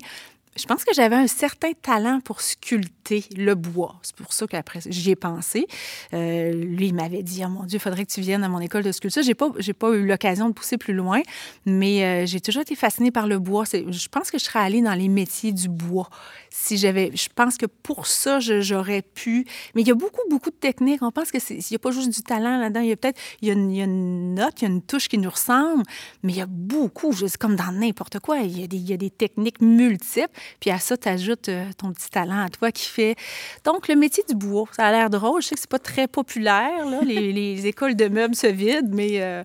je 0.54 0.64
pense 0.64 0.84
que 0.84 0.94
j'avais 0.94 1.16
un 1.16 1.26
certain 1.26 1.72
talent 1.82 2.20
pour 2.20 2.40
sculpter 2.40 3.24
le 3.36 3.54
bois. 3.54 3.96
C'est 4.02 4.14
pour 4.16 4.32
ça 4.32 4.46
qu'après, 4.46 4.80
j'y 4.86 5.10
ai 5.10 5.16
pensé. 5.16 5.66
Euh, 6.14 6.52
lui, 6.52 6.86
il 6.86 6.94
m'avait 6.94 7.22
dit, 7.22 7.42
oh 7.44 7.48
mon 7.48 7.64
Dieu, 7.64 7.76
il 7.76 7.80
faudrait 7.80 8.06
que 8.06 8.12
tu 8.12 8.22
viennes 8.22 8.42
à 8.42 8.48
mon 8.48 8.60
école 8.60 8.82
de 8.82 8.92
sculpture. 8.92 9.22
J'ai 9.22 9.34
pas, 9.34 9.50
j'ai 9.58 9.74
pas 9.74 9.90
eu 9.90 10.06
l'occasion 10.06 10.48
de 10.48 10.54
pousser 10.54 10.78
plus 10.78 10.94
loin, 10.94 11.20
mais 11.66 12.26
j'ai 12.26 12.40
toujours 12.40 12.62
été 12.62 12.74
fascinée 12.74 13.10
par 13.10 13.26
le 13.26 13.38
bois. 13.38 13.64
Je 13.70 14.08
pense 14.08 14.30
que 14.30 14.38
je 14.38 14.44
serais 14.44 14.60
allée 14.60 14.80
dans 14.80 14.94
les 14.94 15.08
métiers 15.08 15.52
du 15.52 15.68
bois 15.68 16.08
si 16.58 16.78
j'avais. 16.78 17.10
Je 17.14 17.28
pense 17.34 17.58
que 17.58 17.66
pour 17.66 18.06
ça, 18.06 18.40
j'aurais 18.40 19.02
pu. 19.02 19.46
Mais 19.74 19.82
il 19.82 19.88
y 19.88 19.90
a 19.90 19.94
beaucoup, 19.94 20.22
beaucoup 20.30 20.50
de 20.50 20.56
techniques. 20.56 21.02
On 21.02 21.10
pense 21.10 21.30
que 21.30 21.38
il 21.52 21.62
n'y 21.70 21.76
a 21.76 21.78
pas 21.78 21.90
juste 21.90 22.08
du 22.08 22.22
talent 22.22 22.58
là-dedans. 22.58 22.80
Il 22.80 22.88
y 22.88 22.92
a 22.92 22.96
peut-être, 22.96 23.20
il, 23.42 23.48
y 23.48 23.50
a 23.50 23.54
une 23.84 24.34
note, 24.34 24.54
il 24.62 24.62
y 24.62 24.66
a 24.66 24.70
une 24.70 24.82
touche 24.82 25.08
qui 25.08 25.18
nous 25.18 25.30
ressemble, 25.30 25.82
mais 26.22 26.32
il 26.32 26.38
y 26.38 26.40
a 26.40 26.46
beaucoup. 26.46 27.12
C'est 27.12 27.36
comme 27.36 27.56
dans 27.56 27.72
n'importe 27.72 28.20
quoi. 28.20 28.38
Il 28.38 28.58
y, 28.58 28.64
a 28.64 28.66
des, 28.66 28.78
il 28.78 28.88
y 28.88 28.94
a 28.94 28.96
des 28.96 29.10
techniques 29.10 29.60
multiples. 29.60 30.32
Puis 30.58 30.70
à 30.70 30.78
ça, 30.78 30.96
tu 30.96 31.08
ajoutes 31.08 31.50
euh, 31.50 31.66
ton 31.76 31.92
petit 31.92 32.08
talent 32.10 32.44
à 32.44 32.48
toi 32.48 32.72
qui 32.72 32.88
fait. 32.88 33.16
Donc, 33.64 33.88
le 33.88 33.94
métier 33.94 34.24
du 34.26 34.34
bois, 34.34 34.64
ça 34.72 34.86
a 34.86 34.92
l'air 34.92 35.10
drôle. 35.10 35.42
Je 35.42 35.48
sais 35.48 35.54
que 35.54 35.60
c'est 35.60 35.70
pas 35.70 35.78
très 35.78 36.08
populaire. 36.08 36.86
Là. 36.86 37.00
Les, 37.02 37.66
écoles 37.66 37.96
de 37.96 38.08
meubles 38.08 38.34
se 38.34 38.46
vident, 38.46 38.88
mais 38.92 39.22
euh, 39.22 39.42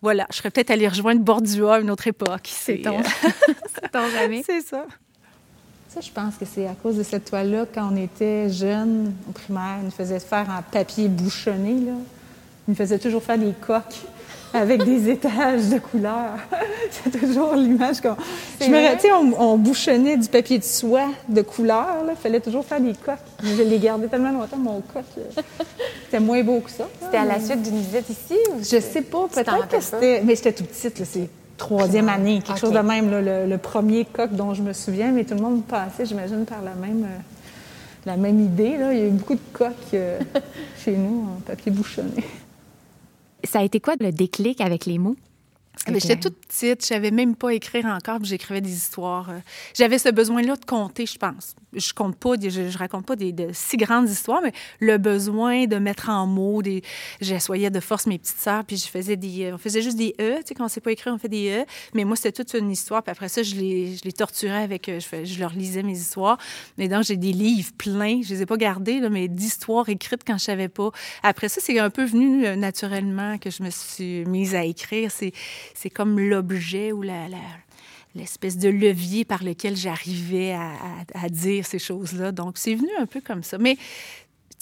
voilà, 0.00 0.26
je 0.30 0.36
serais 0.36 0.50
peut-être 0.50 0.70
allée 0.70 0.88
rejoindre 0.88 1.22
Bordua 1.22 1.76
à 1.76 1.80
une 1.80 1.90
autre 1.90 2.06
époque. 2.06 2.48
C'est 2.48 2.82
ton... 2.82 3.02
ton 3.92 4.08
jamais. 4.14 4.42
C'est 4.44 4.60
ça. 4.60 4.86
Ça, 5.92 6.00
je 6.00 6.10
pense 6.10 6.36
que 6.36 6.46
c'est 6.46 6.66
à 6.66 6.74
cause 6.74 6.96
de 6.96 7.02
cette 7.02 7.26
toile-là, 7.26 7.66
quand 7.74 7.90
on 7.92 7.96
était 7.96 8.48
jeune, 8.48 9.12
au 9.28 9.32
primaire, 9.32 9.76
ils 9.82 9.84
nous 9.84 9.90
faisaient 9.90 10.20
faire 10.20 10.46
en 10.48 10.62
papier 10.62 11.06
bouchonné. 11.06 11.72
Là. 11.72 11.92
Ils 11.92 12.70
nous 12.70 12.74
faisaient 12.74 12.98
toujours 12.98 13.22
faire 13.22 13.36
des 13.36 13.52
coques 13.52 14.00
avec 14.54 14.84
des 14.84 15.10
étages 15.10 15.68
de 15.68 15.78
couleurs. 15.78 16.38
c'est 16.90 17.10
toujours 17.10 17.54
l'image 17.56 18.00
qu'on. 18.00 18.16
Je 18.58 18.68
me 18.68 18.98
tu 18.98 19.12
on, 19.12 19.38
on, 19.38 19.58
bouchonnait 19.58 20.16
du 20.16 20.28
papier 20.28 20.58
de 20.58 20.64
soie 20.64 21.10
de 21.28 21.42
couleur. 21.42 21.88
Il 22.08 22.16
fallait 22.16 22.40
toujours 22.40 22.64
faire 22.64 22.80
des 22.80 22.94
coques. 22.94 23.18
Je 23.42 23.62
l'ai 23.62 23.78
gardé 23.78 24.08
tellement 24.08 24.32
longtemps, 24.32 24.56
mon 24.56 24.80
coque. 24.80 25.04
C'était 26.06 26.20
moins 26.20 26.42
beau 26.42 26.60
que 26.60 26.70
ça. 26.70 26.88
C'était 27.02 27.18
à 27.18 27.26
la 27.26 27.38
suite 27.38 27.60
d'une 27.60 27.82
visite 27.82 28.08
ici? 28.08 28.38
Ou 28.54 28.60
je 28.60 28.80
sais 28.80 29.02
pas. 29.02 29.28
Peut-être 29.30 29.68
que 29.68 29.80
c'était. 29.80 30.22
Mais 30.24 30.36
j'étais 30.36 30.52
tout 30.54 30.64
petite. 30.64 31.04
C'est 31.04 31.28
troisième 31.62 32.08
année, 32.08 32.42
quelque 32.42 32.58
chose 32.58 32.72
de 32.72 32.78
même. 32.78 33.10
le, 33.10 33.56
premier 33.56 34.04
coq 34.04 34.32
dont 34.32 34.52
je 34.54 34.62
me 34.62 34.72
souviens, 34.72 35.12
mais 35.12 35.24
tout 35.24 35.34
le 35.34 35.40
monde 35.40 35.64
passait, 35.64 36.04
j'imagine, 36.04 36.44
par 36.44 36.62
la 36.62 36.74
même. 36.74 37.04
Euh, 37.04 37.18
la 38.04 38.16
même 38.16 38.40
idée. 38.40 38.76
Là. 38.76 38.92
Il 38.92 38.98
y 38.98 39.02
a 39.02 39.06
eu 39.06 39.10
beaucoup 39.10 39.34
de 39.34 39.40
coques 39.52 39.94
euh, 39.94 40.18
chez 40.84 40.96
nous 40.96 41.28
en 41.36 41.40
papier 41.40 41.70
bouchonné. 41.70 42.24
Ça 43.44 43.60
a 43.60 43.62
été 43.62 43.78
quoi 43.78 43.94
le 44.00 44.10
déclic 44.10 44.60
avec 44.60 44.86
les 44.86 44.98
mots? 44.98 45.14
J'étais 45.88 46.16
toute 46.16 46.36
petite, 46.36 46.82
je 46.82 46.86
savais 46.86 47.10
même 47.10 47.34
pas 47.34 47.52
écrire 47.52 47.86
encore, 47.86 48.18
puis 48.18 48.28
j'écrivais 48.28 48.60
des 48.60 48.72
histoires. 48.72 49.30
Euh. 49.30 49.38
J'avais 49.74 49.98
ce 49.98 50.10
besoin-là 50.10 50.56
de 50.56 50.64
compter, 50.64 51.06
je 51.06 51.18
pense. 51.18 51.56
Je 51.72 51.92
compte 51.92 52.16
pas, 52.16 52.34
je, 52.40 52.76
raconte 52.78 53.06
pas 53.06 53.16
de 53.16 53.48
si 53.52 53.76
grandes 53.76 54.08
histoires, 54.08 54.42
mais 54.42 54.52
le 54.78 54.98
besoin 54.98 55.66
de 55.66 55.76
mettre 55.76 56.08
en 56.08 56.26
mots, 56.26 56.62
des, 56.62 56.82
j'assoyais 57.20 57.70
de 57.70 57.80
force 57.80 58.06
mes 58.06 58.18
petites 58.18 58.38
sœurs, 58.38 58.64
puis 58.64 58.76
je 58.76 58.86
faisais 58.86 59.16
des, 59.16 59.52
on 59.52 59.58
faisait 59.58 59.82
juste 59.82 59.96
des 59.96 60.14
e, 60.20 60.36
tu 60.36 60.42
sais, 60.48 60.54
quand 60.54 60.66
on 60.66 60.68
sait 60.68 60.80
pas 60.80 60.92
écrire, 60.92 61.12
on 61.14 61.18
fait 61.18 61.28
des 61.28 61.50
e. 61.50 61.64
Mais 61.94 62.04
moi, 62.04 62.14
c'était 62.16 62.32
toute 62.32 62.54
une 62.54 62.70
histoire, 62.70 63.02
puis 63.02 63.10
après 63.10 63.28
ça, 63.28 63.42
je 63.42 63.54
les, 63.56 64.12
torturais 64.12 64.62
avec, 64.62 64.88
euh, 64.88 65.00
je, 65.00 65.24
je, 65.24 65.40
leur 65.40 65.52
lisais 65.52 65.82
mes 65.82 65.98
histoires. 65.98 66.38
Mais 66.78 66.88
donc, 66.88 67.04
j'ai 67.04 67.16
des 67.16 67.32
livres 67.32 67.72
pleins, 67.76 68.20
je 68.22 68.34
les 68.34 68.42
ai 68.42 68.46
pas 68.46 68.56
gardés, 68.56 69.00
mais 69.10 69.28
d'histoires 69.28 69.88
écrites 69.88 70.22
quand 70.26 70.38
je 70.38 70.44
savais 70.44 70.68
pas. 70.68 70.90
Après 71.22 71.48
ça, 71.48 71.60
c'est 71.60 71.78
un 71.78 71.90
peu 71.90 72.04
venu 72.04 72.46
euh, 72.46 72.56
naturellement 72.56 73.38
que 73.38 73.50
je 73.50 73.62
me 73.62 73.70
suis 73.70 74.24
mise 74.26 74.54
à 74.54 74.64
écrire. 74.64 75.10
C'est 75.10 75.32
c'est 75.74 75.90
comme 75.90 76.18
l'objet 76.18 76.92
ou 76.92 77.02
l'espèce 78.14 78.58
de 78.58 78.68
levier 78.68 79.24
par 79.24 79.42
lequel 79.42 79.76
j'arrivais 79.76 80.52
à, 80.52 81.28
dire 81.28 81.66
ces 81.66 81.78
choses-là. 81.78 82.32
Donc, 82.32 82.58
c'est 82.58 82.74
venu 82.74 82.90
un 82.98 83.06
peu 83.06 83.20
comme 83.20 83.42
ça. 83.42 83.58
Mais 83.58 83.76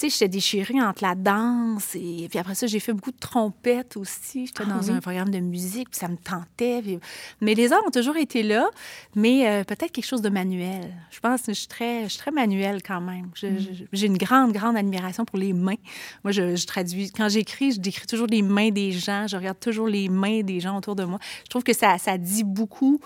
sais, 0.01 0.09
j'étais 0.09 0.27
déchirée 0.29 0.81
entre 0.81 1.03
la 1.03 1.15
danse 1.15 1.95
et 1.95 2.27
puis 2.29 2.39
après 2.39 2.55
ça, 2.55 2.67
j'ai 2.67 2.79
fait 2.79 2.93
beaucoup 2.93 3.11
de 3.11 3.17
trompettes 3.19 3.97
aussi. 3.97 4.47
J'étais 4.47 4.63
Ah 4.65 4.69
dans 4.73 4.81
oui? 4.83 4.91
un 4.91 4.99
programme 4.99 5.29
de 5.29 5.39
musique, 5.39 5.89
puis 5.89 5.99
ça 5.99 6.07
me 6.07 6.17
tentait. 6.17 6.81
puis- 6.81 6.99
Mais 7.41 7.53
les 7.53 7.71
arts 7.73 7.81
ont 7.85 7.91
toujours 7.91 8.17
été 8.17 8.43
là, 8.43 8.69
mais 9.15 9.47
euh, 9.47 9.63
peut-être 9.63 9.91
quelque 9.91 10.05
chose 10.05 10.21
de 10.21 10.29
manuel. 10.29 10.91
Je 11.09 11.19
pense 11.19 11.41
que 11.43 11.53
je 11.53 11.59
suis 11.59 11.67
très, 11.67 12.03
je 12.03 12.09
suis 12.09 12.19
très 12.19 12.31
manuelle 12.31 12.81
quand 12.85 13.01
même. 13.01 13.29
Mm. 13.41 13.57
J'ai 13.93 14.07
une 14.07 14.17
grande, 14.17 14.51
grande 14.53 14.75
admiration 14.77 15.25
pour 15.25 15.37
les 15.39 15.53
mains. 15.53 15.75
Moi, 16.23 16.31
je, 16.31 16.55
je 16.55 16.65
traduis. 16.67 17.11
Quand 17.11 17.29
j'écris, 17.29 17.73
je 17.73 17.79
décris 17.79 18.07
toujours 18.07 18.27
les 18.27 18.41
mains 18.41 18.69
des 18.69 18.91
gens. 18.91 19.27
Je 19.27 19.35
regarde 19.37 19.59
toujours 19.59 19.87
les 19.87 20.09
mains 20.09 20.41
des 20.41 20.59
gens 20.59 20.77
autour 20.77 20.95
de 20.95 21.03
moi. 21.03 21.19
Je 21.43 21.49
trouve 21.49 21.63
que 21.63 21.73
ça, 21.73 21.97
ça 21.97 22.17
dit 22.17 22.43
beaucoup. 22.43 22.99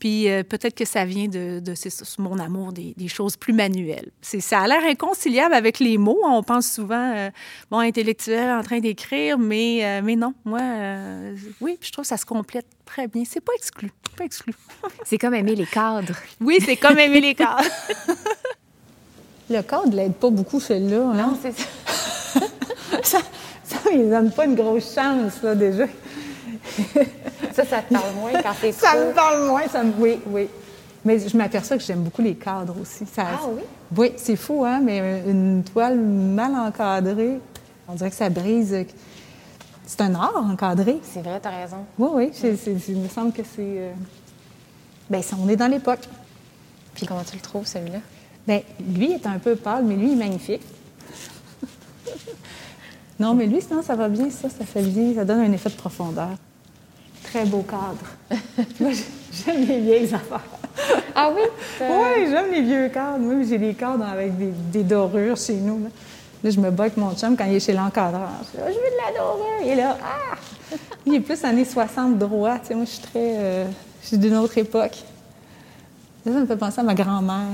Puis 0.00 0.28
euh, 0.28 0.42
peut-être 0.44 0.74
que 0.74 0.84
ça 0.84 1.04
vient 1.04 1.26
de, 1.26 1.60
de 1.60 1.74
mon 2.18 2.38
amour 2.38 2.72
des, 2.72 2.94
des 2.96 3.08
choses 3.08 3.36
plus 3.36 3.52
manuelles. 3.52 4.10
Ça 4.22 4.60
a 4.60 4.68
l'air 4.68 4.84
inconciliable 4.84 5.54
avec 5.54 5.78
les 5.80 5.98
mots. 5.98 6.18
On 6.24 6.37
pense 6.42 6.70
souvent, 6.70 7.12
euh, 7.14 7.30
bon, 7.70 7.78
intellectuel 7.78 8.50
en 8.50 8.62
train 8.62 8.80
d'écrire, 8.80 9.38
mais, 9.38 9.84
euh, 9.84 10.00
mais 10.02 10.16
non. 10.16 10.34
Moi, 10.44 10.60
euh, 10.60 11.34
oui, 11.60 11.76
puis 11.78 11.88
je 11.88 11.92
trouve 11.92 12.04
que 12.04 12.08
ça 12.08 12.16
se 12.16 12.26
complète 12.26 12.66
très 12.84 13.06
bien. 13.08 13.22
C'est 13.28 13.40
pas 13.40 13.52
exclu. 13.56 13.90
Pas 14.16 14.24
exclu. 14.24 14.54
C'est 15.04 15.18
comme 15.18 15.34
aimer 15.34 15.54
les 15.54 15.66
cadres. 15.66 16.14
Oui, 16.40 16.58
c'est 16.64 16.76
comme 16.76 16.98
aimer 16.98 17.20
les 17.20 17.34
cadres. 17.34 17.64
Le 19.50 19.62
cadre 19.62 19.94
l'aide 19.94 20.14
pas 20.14 20.28
beaucoup, 20.28 20.60
celui-là. 20.60 21.10
hein? 21.14 21.34
c'est 21.40 21.56
ça. 21.58 21.64
Ça, 23.02 23.18
ça, 23.64 23.76
il 23.92 24.10
donne 24.10 24.30
pas 24.30 24.44
une 24.46 24.54
grosse 24.54 24.94
chance, 24.94 25.42
là, 25.42 25.54
déjà. 25.54 25.86
Ça, 27.52 27.64
ça 27.64 27.82
te 27.82 27.92
parle 27.94 28.14
moins 28.14 28.32
quand 28.42 28.52
c'est 28.60 28.72
Ça 28.72 28.94
me 28.94 29.14
parle 29.14 29.46
moins, 29.46 29.66
ça 29.68 29.82
me... 29.84 29.92
Oui, 29.98 30.18
oui. 30.26 30.48
Mais 31.04 31.18
je 31.28 31.36
m'aperçois 31.36 31.76
que 31.78 31.82
j'aime 31.84 32.02
beaucoup 32.02 32.22
les 32.22 32.34
cadres 32.34 32.74
aussi. 32.80 33.06
Ça- 33.06 33.26
Ah 33.34 33.40
oui? 33.48 33.62
Oui, 33.96 34.12
c'est 34.16 34.36
fou, 34.36 34.64
hein, 34.64 34.80
mais 34.82 35.22
une 35.26 35.62
toile 35.64 35.98
mal 35.98 36.54
encadrée, 36.54 37.38
on 37.86 37.94
dirait 37.94 38.10
que 38.10 38.16
ça 38.16 38.28
brise. 38.28 38.76
C'est 39.86 40.00
un 40.02 40.14
art 40.14 40.36
encadré. 40.36 40.98
C'est 41.02 41.22
vrai, 41.22 41.38
t'as 41.40 41.50
raison. 41.50 41.78
Oui, 41.98 42.08
oui, 42.14 42.30
c'est- 42.32 42.56
c'est- 42.56 42.76
il 42.88 42.98
me 42.98 43.08
semble 43.08 43.32
que 43.32 43.42
c'est... 43.42 43.92
euh, 45.12 45.22
ça, 45.22 45.36
on 45.42 45.48
est 45.48 45.56
dans 45.56 45.68
l'époque. 45.68 46.00
Puis 46.94 47.06
comment 47.06 47.22
tu 47.24 47.36
le 47.36 47.42
trouves, 47.42 47.66
celui-là? 47.66 48.00
Bien, 48.46 48.60
lui 48.94 49.12
est 49.12 49.26
un 49.26 49.38
peu 49.38 49.54
pâle, 49.56 49.84
mais 49.84 49.94
lui, 49.96 50.08
il 50.08 50.12
est 50.14 50.24
magnifique. 50.24 50.62
non, 53.20 53.34
mais 53.34 53.46
lui, 53.46 53.60
sinon, 53.62 53.82
ça 53.82 53.94
va 53.94 54.08
bien, 54.08 54.28
ça, 54.30 54.48
ça 54.50 54.64
fait 54.64 54.82
bien, 54.82 55.14
ça 55.14 55.24
donne 55.24 55.40
un 55.40 55.52
effet 55.52 55.70
de 55.70 55.74
profondeur. 55.76 56.30
Très 57.22 57.44
beau 57.46 57.62
cadre. 57.62 58.04
Moi, 58.80 58.90
j'aime 59.32 59.64
les 59.66 59.80
vieilles 59.80 60.14
affaires. 60.14 60.40
Ah 61.20 61.30
oui? 61.34 61.42
Oui, 61.80 62.26
j'aime 62.30 62.52
les 62.52 62.62
vieux 62.62 62.88
cadres. 62.90 63.18
Moi, 63.18 63.42
j'ai 63.48 63.58
des 63.58 63.74
cadres 63.74 64.04
avec 64.04 64.36
des, 64.38 64.52
des 64.72 64.84
dorures 64.84 65.36
chez 65.36 65.54
nous. 65.54 65.82
Là. 65.84 65.90
Là, 66.44 66.50
je 66.50 66.60
me 66.60 66.70
bats 66.70 66.84
avec 66.84 66.96
mon 66.96 67.12
chum 67.16 67.36
quand 67.36 67.44
il 67.46 67.54
est 67.56 67.60
chez 67.60 67.72
l'encadreur. 67.72 68.30
Je 68.54 68.60
Ah, 68.60 68.68
je 68.68 68.74
veux 68.74 68.74
de 68.74 69.14
la 69.14 69.18
dorure. 69.18 69.46
Il 69.62 69.68
est 69.70 69.76
là. 69.76 69.98
Ah! 70.00 70.36
Il 71.04 71.14
est 71.14 71.20
plus 71.20 71.44
années 71.44 71.64
60 71.64 72.18
droit. 72.18 72.58
Tu 72.60 72.66
sais, 72.68 72.74
moi, 72.76 72.84
je 72.84 72.90
suis 72.90 73.02
très. 73.02 73.10
euh, 73.38 73.64
je 74.02 74.06
suis 74.08 74.18
d'une 74.18 74.36
autre 74.36 74.56
époque. 74.58 74.94
Ça, 76.24 76.32
ça 76.32 76.38
me 76.38 76.46
fait 76.46 76.56
penser 76.56 76.80
à 76.80 76.84
ma 76.84 76.94
grand-mère. 76.94 77.48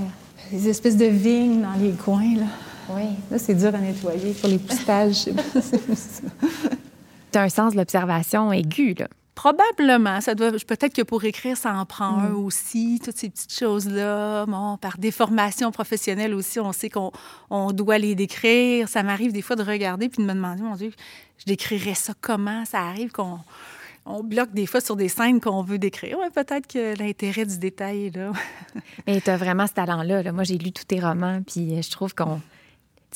Les 0.53 0.69
espèces 0.69 0.99
de 0.99 1.07
vignes 1.07 1.63
dans 1.63 1.81
les 1.83 1.93
coins, 1.93 2.35
là. 2.37 2.47
Oui. 2.91 3.05
Là, 3.31 3.39
c'est 3.39 3.55
dur 3.55 3.75
à 3.75 3.79
nettoyer 3.79 4.33
pour 4.35 4.51
les 4.51 4.59
pistages. 4.59 5.15
ça. 5.55 6.23
T'as 7.31 7.43
un 7.43 7.49
sens 7.49 7.73
de 7.73 7.79
l'observation 7.79 8.53
aigu, 8.53 8.95
là. 8.99 9.07
Probablement. 9.35 10.21
Ça 10.21 10.35
doit, 10.35 10.53
peut-être 10.53 10.95
que 10.95 11.03
pour 11.03 11.25
écrire, 11.25 11.57
ça 11.57 11.75
en 11.75 11.85
prend 11.85 12.19
un 12.19 12.35
aussi, 12.35 13.01
toutes 13.05 13.17
ces 13.17 13.31
petites 13.31 13.53
choses-là. 13.53 14.47
Bon, 14.47 14.77
par 14.77 14.97
déformation 14.97 15.73
professionnelle 15.73 16.35
aussi, 16.35 16.61
on 16.61 16.73
sait 16.73 16.89
qu'on 16.89 17.11
on 17.51 17.73
doit 17.73 17.99
les 17.99 18.15
décrire. 18.15 18.89
Ça 18.89 19.03
m'arrive 19.03 19.33
des 19.33 19.43
fois 19.43 19.57
de 19.57 19.63
regarder 19.63 20.09
puis 20.09 20.23
de 20.23 20.29
me 20.29 20.35
demander, 20.35 20.63
mon 20.63 20.77
Dieu, 20.77 20.93
je 21.39 21.45
décrirais 21.47 21.95
ça 21.95 22.13
comment? 22.21 22.65
Ça 22.65 22.81
arrive 22.81 23.11
qu'on 23.11 23.41
on 24.07 24.23
bloque 24.23 24.53
des 24.53 24.67
fois 24.67 24.81
sur 24.81 24.97
des 24.97 25.09
scènes 25.09 25.41
qu'on 25.41 25.63
veut 25.63 25.79
décrire. 25.79 26.19
Ouais, 26.19 26.31
peut-être 26.31 26.67
que 26.67 26.97
l'intérêt 26.99 27.47
du 27.47 27.59
détail 27.59 28.07
est 28.07 28.17
là. 28.17 28.33
Mais 29.07 29.21
tu 29.21 29.31
as 29.31 29.37
vraiment 29.37 29.67
ce 29.67 29.73
talent-là. 29.73 30.23
là. 30.23 30.33
Moi, 30.33 30.45
j'ai 30.45 30.59
lu 30.59 30.73
tous 30.73 30.85
tes 30.85 31.01
romans, 31.01 31.41
puis 31.43 31.77
euh, 31.77 31.83
je 31.83 31.91
trouve 31.91 32.15
qu'on. 32.15 32.41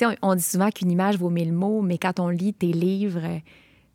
On, 0.01 0.15
on 0.23 0.35
dit 0.35 0.43
souvent 0.43 0.71
qu'une 0.71 0.91
image 0.91 1.17
vaut 1.17 1.31
mille 1.31 1.53
mots, 1.53 1.83
mais 1.83 1.99
quand 1.99 2.21
on 2.21 2.29
lit 2.29 2.55
tes 2.55 2.73
livres, 2.73 3.21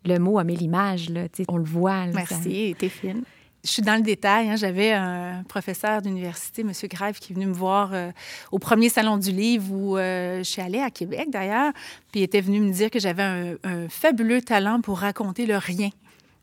le 0.06 0.20
mot 0.20 0.40
a. 0.40 0.44
Là, 0.44 0.96
Tu 1.30 1.38
sais, 1.38 1.46
on 1.48 1.58
le 1.58 1.64
voit. 1.64 2.06
là, 2.06 2.12
Merci, 2.14 2.76
t'es 2.78 2.90
fine. 2.90 3.24
Je 3.66 3.70
suis 3.70 3.82
dans 3.82 3.96
le 3.96 4.02
détail. 4.02 4.50
hein. 4.50 4.58
J'avais 4.58 4.92
un 4.92 5.44
professeur 5.48 6.02
d'université, 6.02 6.64
M. 6.64 6.72
Grève, 6.90 7.18
qui 7.18 7.32
est 7.32 7.36
venu 7.36 7.46
me 7.46 7.54
voir 7.54 7.92
euh, 7.94 8.12
au 8.52 8.60
premier 8.60 8.90
salon 8.90 9.18
du 9.18 9.32
livre 9.32 9.72
où 9.72 9.98
euh, 9.98 10.40
je 10.40 10.44
suis 10.44 10.62
allée 10.62 10.82
à 10.82 10.90
Québec, 10.90 11.28
d'ailleurs. 11.30 11.72
Puis 12.12 12.20
il 12.20 12.24
était 12.24 12.42
venu 12.42 12.60
me 12.60 12.74
dire 12.74 12.90
que 12.92 13.00
j'avais 13.00 13.24
un, 13.24 13.54
un 13.64 13.88
fabuleux 13.88 14.42
talent 14.42 14.82
pour 14.82 15.00
raconter 15.00 15.46
le 15.46 15.56
rien. 15.58 15.90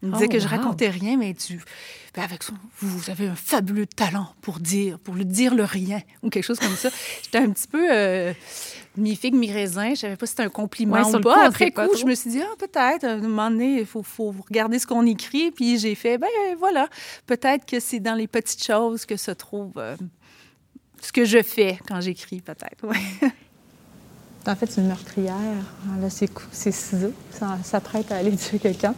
Il 0.02 0.08
me 0.08 0.14
disait 0.14 0.26
Oh, 0.28 0.32
que 0.32 0.38
je 0.38 0.44
wow. 0.48 0.50
racontais 0.50 0.88
rien, 0.88 1.16
mais 1.18 1.34
tu, 1.34 1.60
ben, 2.14 2.22
avec 2.22 2.42
son, 2.42 2.54
vous 2.80 3.10
avez 3.10 3.28
un 3.28 3.34
fabuleux 3.34 3.86
talent 3.86 4.28
pour 4.40 4.58
dire, 4.58 4.98
pour 4.98 5.14
le 5.14 5.24
dire 5.24 5.54
le 5.54 5.64
rien 5.64 6.00
ou 6.22 6.30
quelque 6.30 6.44
chose 6.44 6.58
comme 6.58 6.74
ça. 6.74 6.88
J'étais 7.22 7.38
un 7.38 7.50
petit 7.50 7.68
peu 7.68 7.86
euh, 7.92 8.32
mi-figue, 8.96 9.34
mi-raisin. 9.34 9.90
Je 9.90 10.00
savais 10.00 10.16
pas 10.16 10.24
si 10.26 10.30
c'était 10.30 10.44
un 10.44 10.48
compliment 10.48 11.02
Ouais, 11.02 11.16
ou 11.16 11.20
pas. 11.20 11.34
coup, 11.34 11.40
Après 11.46 11.70
pas 11.70 11.86
coup, 11.86 11.96
je 11.98 12.06
me 12.06 12.14
suis 12.14 12.30
dit, 12.30 12.40
ah, 12.40 12.54
peut-être, 12.58 13.04
à 13.04 13.10
un 13.12 13.16
moment 13.18 13.50
donné, 13.50 13.80
il 13.80 13.86
faut, 13.86 14.02
faut 14.02 14.34
regarder 14.48 14.78
ce 14.78 14.86
qu'on 14.86 15.04
écrit. 15.04 15.50
Puis 15.50 15.78
j'ai 15.78 15.94
fait, 15.94 16.16
ben 16.16 16.28
voilà, 16.58 16.88
peut-être 17.26 17.66
que 17.66 17.78
c'est 17.78 18.00
dans 18.00 18.14
les 18.14 18.26
petites 18.26 18.64
choses 18.64 19.04
que 19.04 19.16
se 19.16 19.32
trouve 19.32 19.72
euh, 19.76 19.96
ce 21.02 21.12
que 21.12 21.26
je 21.26 21.42
fais 21.42 21.78
quand 21.86 22.00
j'écris, 22.00 22.40
peut-être. 22.40 22.86
Ouais. 22.86 23.30
En 24.46 24.56
fait, 24.56 24.70
c'est 24.72 24.80
une 24.80 24.86
meurtrière. 24.88 25.34
Elle 25.98 26.04
a 26.04 26.08
ses, 26.10 26.26
cou- 26.26 26.44
ses 26.50 26.72
ciseaux. 26.72 27.12
Ça 27.30 27.58
s'apprête 27.62 28.10
à 28.10 28.16
aller 28.16 28.34
tuer 28.34 28.58
quelqu'un 28.58 28.94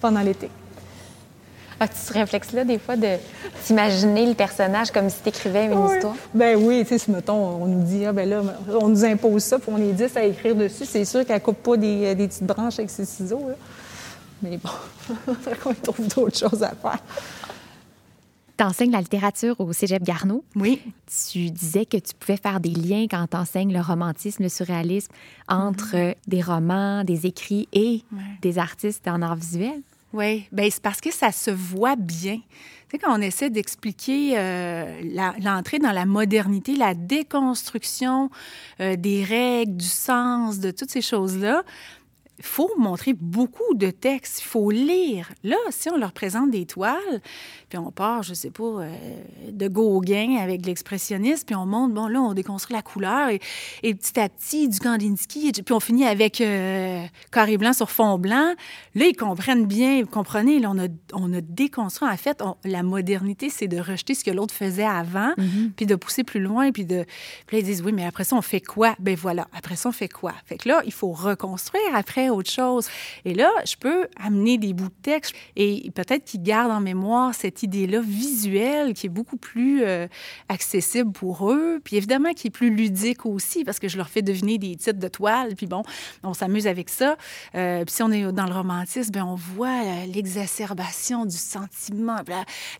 pendant 0.00 0.20
l'été. 0.20 0.48
As-tu 1.78 1.96
ce 2.06 2.12
réflexe-là, 2.14 2.64
des 2.64 2.78
fois, 2.78 2.96
de 2.96 3.06
t'imaginer 3.64 4.24
le 4.24 4.32
personnage 4.34 4.90
comme 4.90 5.10
si 5.10 5.18
t'écrivais 5.20 5.66
une 5.66 5.74
Oui. 5.78 5.94
histoire? 5.94 6.14
Ben 6.32 6.56
oui, 6.58 6.80
tu 6.84 6.88
sais, 6.88 6.98
si, 6.98 7.10
mettons, 7.10 7.34
on 7.62 7.66
nous 7.66 7.84
dit, 7.84 8.06
ah, 8.06 8.12
ben 8.12 8.26
là, 8.26 8.40
on 8.80 8.88
nous 8.88 9.04
impose 9.04 9.44
ça, 9.44 9.58
puis 9.58 9.70
on 9.70 9.76
est 9.76 9.92
10 9.92 10.16
à 10.16 10.24
écrire 10.24 10.54
dessus, 10.54 10.86
c'est 10.86 11.04
sûr 11.04 11.26
qu'elle 11.26 11.42
coupe 11.42 11.62
pas 11.62 11.76
des, 11.76 12.14
des 12.14 12.28
petites 12.28 12.44
branches 12.44 12.78
avec 12.78 12.88
ses 12.88 13.04
ciseaux, 13.04 13.44
là. 13.48 13.54
Mais 14.42 14.58
bon, 14.58 15.14
qu'on 15.62 15.74
trouve 15.74 16.08
d'autres 16.08 16.38
choses 16.38 16.62
à 16.62 16.70
faire. 16.70 16.98
T'enseignes 18.56 18.90
la 18.92 19.00
littérature 19.00 19.60
au 19.60 19.72
Cégep 19.74 20.02
Garneau. 20.02 20.42
Oui. 20.54 20.80
Tu 21.30 21.50
disais 21.50 21.84
que 21.84 21.98
tu 21.98 22.14
pouvais 22.18 22.38
faire 22.38 22.58
des 22.58 22.70
liens 22.70 23.06
quand 23.10 23.26
t'enseignes 23.26 23.72
le 23.72 23.80
romantisme, 23.82 24.42
le 24.44 24.48
surréalisme, 24.48 25.12
entre 25.46 25.94
euh, 25.94 26.14
des 26.26 26.40
romans, 26.40 27.04
des 27.04 27.26
écrits 27.26 27.68
et 27.74 28.02
Ouais. 28.12 28.22
des 28.40 28.58
artistes 28.58 29.06
en 29.08 29.20
art 29.20 29.36
visuel. 29.36 29.82
Oui, 30.14 30.46
ben 30.52 30.70
c'est 30.70 30.80
parce 30.82 31.00
que 31.02 31.12
ça 31.12 31.32
se 31.32 31.50
voit 31.50 31.96
bien. 31.96 32.36
Tu 32.88 32.92
sais, 32.92 32.98
quand 32.98 33.14
on 33.14 33.20
essaie 33.20 33.50
d'expliquer 33.50 34.38
euh, 34.38 35.02
l'entrée 35.42 35.78
dans 35.78 35.90
la 35.92 36.06
modernité, 36.06 36.76
la 36.76 36.94
déconstruction 36.94 38.30
euh, 38.80 38.96
des 38.96 39.24
règles, 39.24 39.76
du 39.76 39.84
sens, 39.84 40.60
de 40.60 40.70
toutes 40.70 40.90
ces 40.90 41.02
choses-là, 41.02 41.62
faut 42.40 42.70
montrer 42.78 43.12
beaucoup 43.14 43.74
de 43.74 43.90
textes, 43.90 44.40
il 44.40 44.44
faut 44.44 44.70
lire. 44.70 45.30
Là, 45.44 45.56
si 45.70 45.88
on 45.90 45.96
leur 45.96 46.12
présente 46.12 46.50
des 46.50 46.66
toiles, 46.66 47.20
puis 47.68 47.78
on 47.78 47.90
part, 47.90 48.22
je 48.22 48.34
sais 48.34 48.50
pas, 48.50 48.64
euh, 48.64 48.94
de 49.50 49.68
Gauguin 49.68 50.36
avec 50.40 50.66
l'expressionniste, 50.66 51.46
puis 51.46 51.54
on 51.56 51.66
monte, 51.66 51.94
bon, 51.94 52.08
là, 52.08 52.20
on 52.20 52.34
déconstruit 52.34 52.74
la 52.76 52.82
couleur, 52.82 53.28
et, 53.30 53.40
et 53.82 53.94
petit 53.94 54.18
à 54.20 54.28
petit, 54.28 54.68
du 54.68 54.78
Kandinsky, 54.78 55.48
et 55.48 55.52
puis 55.62 55.74
on 55.74 55.80
finit 55.80 56.04
avec 56.04 56.40
euh, 56.40 57.04
carré 57.32 57.56
blanc 57.56 57.72
sur 57.72 57.90
fond 57.90 58.18
blanc. 58.18 58.54
Là, 58.94 59.06
ils 59.06 59.16
comprennent 59.16 59.66
bien, 59.66 60.02
vous 60.02 60.06
comprenez, 60.10 60.58
là, 60.58 60.70
on 60.74 60.78
a, 60.78 60.88
on 61.14 61.32
a 61.32 61.40
déconstruit. 61.40 62.08
En 62.08 62.16
fait, 62.16 62.42
on- 62.42 62.56
la 62.64 62.82
modernité, 62.82 63.50
c'est 63.50 63.68
de 63.68 63.78
rejeter 63.80 64.14
ce 64.14 64.24
que 64.24 64.30
l'autre 64.30 64.54
faisait 64.54 64.84
avant, 64.84 65.32
puis 65.76 65.86
de 65.86 65.94
pousser 65.94 66.24
plus 66.24 66.40
loin, 66.40 66.70
puis 66.72 66.84
de... 66.84 67.04
Puis 67.46 67.56
là, 67.56 67.60
ils 67.62 67.64
disent, 67.64 67.82
oui, 67.82 67.92
mais 67.92 68.04
après 68.04 68.24
ça, 68.24 68.36
on 68.36 68.42
fait 68.42 68.60
quoi? 68.60 68.94
Ben 68.98 69.14
voilà, 69.16 69.48
après 69.56 69.76
ça, 69.76 69.88
on 69.88 69.92
fait 69.92 70.08
quoi? 70.08 70.34
Fait 70.44 70.56
que 70.58 70.68
là, 70.68 70.82
il 70.84 70.92
faut 70.92 71.12
reconstruire 71.12 71.94
après 71.94 72.25
autre 72.30 72.50
chose. 72.50 72.88
Et 73.24 73.34
là, 73.34 73.50
je 73.64 73.76
peux 73.76 74.08
amener 74.22 74.58
des 74.58 74.72
bouts 74.72 74.88
de 74.88 75.02
texte 75.02 75.34
et 75.56 75.90
peut-être 75.94 76.24
qu'ils 76.24 76.42
gardent 76.42 76.72
en 76.72 76.80
mémoire 76.80 77.34
cette 77.34 77.62
idée-là 77.62 78.00
visuelle 78.00 78.94
qui 78.94 79.06
est 79.06 79.10
beaucoup 79.10 79.36
plus 79.36 79.82
euh, 79.84 80.06
accessible 80.48 81.12
pour 81.12 81.50
eux, 81.50 81.80
puis 81.82 81.96
évidemment 81.96 82.32
qui 82.32 82.48
est 82.48 82.50
plus 82.50 82.70
ludique 82.70 83.26
aussi, 83.26 83.64
parce 83.64 83.78
que 83.78 83.88
je 83.88 83.96
leur 83.96 84.08
fais 84.08 84.22
deviner 84.22 84.58
des 84.58 84.76
titres 84.76 84.98
de 84.98 85.08
toiles, 85.08 85.54
puis 85.56 85.66
bon, 85.66 85.82
on 86.22 86.34
s'amuse 86.34 86.66
avec 86.66 86.88
ça. 86.88 87.16
Euh, 87.54 87.84
puis 87.84 87.94
si 87.94 88.02
on 88.02 88.10
est 88.10 88.32
dans 88.32 88.46
le 88.46 88.54
romantisme, 88.54 89.12
ben 89.12 89.24
on 89.24 89.34
voit 89.34 89.68
euh, 89.68 90.06
l'exacerbation 90.06 91.24
du 91.24 91.36
sentiment, 91.36 92.16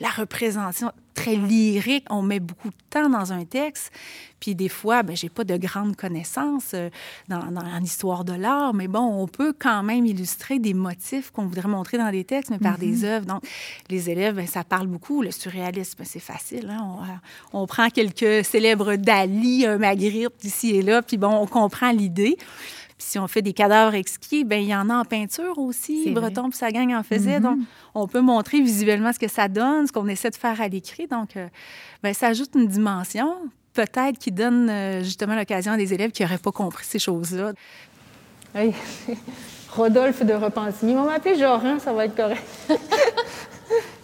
la 0.01 0.09
représentation 0.09 0.91
très 1.17 1.35
lyrique. 1.35 2.05
On 2.11 2.23
met 2.23 2.39
beaucoup 2.39 2.69
de 2.69 2.77
temps 2.91 3.09
dans 3.09 3.33
un 3.33 3.45
texte. 3.45 3.91
Puis 4.39 4.55
des 4.55 4.69
fois, 4.69 5.03
ben, 5.03 5.17
j'ai 5.17 5.31
pas 5.31 5.45
de 5.45 5.57
grandes 5.57 5.97
connaissances 5.97 6.73
euh, 6.75 6.91
dans, 7.29 7.45
dans, 7.51 7.63
en 7.63 7.83
histoire 7.83 8.25
de 8.25 8.35
l'art, 8.35 8.75
mais 8.75 8.87
bon, 8.87 9.01
on 9.01 9.27
peut 9.27 9.55
quand 9.59 9.83
même 9.83 10.05
illustrer 10.05 10.59
des 10.59 10.75
motifs 10.75 11.31
qu'on 11.31 11.47
voudrait 11.47 11.69
montrer 11.69 11.97
dans 11.97 12.11
des 12.11 12.25
textes, 12.25 12.51
mais 12.51 12.59
par 12.59 12.77
des 12.77 12.99
mm-hmm. 12.99 13.07
œuvres. 13.07 13.27
Donc, 13.27 13.43
les 13.89 14.11
élèves, 14.11 14.37
ben, 14.37 14.47
ça 14.47 14.63
parle 14.63 14.89
beaucoup. 14.89 15.23
Le 15.23 15.31
surréalisme, 15.31 16.05
c'est 16.05 16.21
facile. 16.21 16.69
Hein. 16.71 16.83
On, 16.85 17.03
euh, 17.03 17.07
on, 17.55 17.67
prend 17.67 17.89
quelques 17.89 18.45
célèbres 18.45 18.97
Dali, 18.97 19.67
un 19.67 19.79
Magritte 19.79 20.45
ici 20.45 20.77
et 20.77 20.83
là, 20.83 21.01
puis 21.01 21.17
bon, 21.17 21.35
on 21.35 21.47
comprend 21.47 21.91
l'idée. 21.91 22.37
Puis 22.99 23.09
si 23.09 23.19
on 23.19 23.27
fait 23.27 23.43
des 23.43 23.53
cadavres 23.53 23.95
exquis, 23.95 24.45
ben 24.45 24.63
il 24.63 24.69
y 24.69 24.75
en 24.75 24.89
a 24.89 24.95
en 24.95 25.05
peinture 25.05 25.59
aussi. 25.59 26.11
Breton 26.11 26.49
puis 26.49 26.59
sa 26.59 26.71
gang 26.71 26.95
en 26.95 27.03
faisait. 27.03 27.41
Donc, 27.41 27.59
mm-hmm. 27.59 27.65
on 27.95 28.09
peut 28.09 28.23
montrer 28.23 28.61
visuellement 28.61 29.13
ce 29.13 29.19
que 29.19 29.29
ça 29.29 29.49
donne, 29.49 29.87
ce 29.87 29.93
qu'on 29.93 30.09
essaie 30.09 30.31
de 30.31 30.37
faire 30.37 30.61
à 30.61 30.69
l'écrit. 30.69 31.07
Donc, 31.07 31.37
euh, 31.37 31.49
ben, 32.03 32.15
ça 32.15 32.29
ajoute 32.29 32.51
une 32.55 32.69
dimension, 32.69 33.35
peut-être 33.75 34.19
qui 34.19 34.33
donne 34.33 34.71
euh, 34.71 35.03
justement 35.03 35.35
l'occasion 35.35 35.73
à 35.73 35.77
des 35.77 35.93
élèves 35.93 36.11
qui 36.11 36.23
n'auraient 36.23 36.39
pas 36.39 36.53
compris 36.53 36.87
ces 36.87 36.99
choses-là. 36.99 37.53
Oui. 38.55 38.73
Rodolphe 39.71 40.25
de 40.25 40.33
Repentigny. 40.33 40.93
Ils 40.93 40.97
vont 40.97 41.05
m'appeler 41.05 41.39
Joran, 41.39 41.79
ça 41.79 41.93
va 41.93 42.07
être 42.07 42.17
correct. 42.17 42.43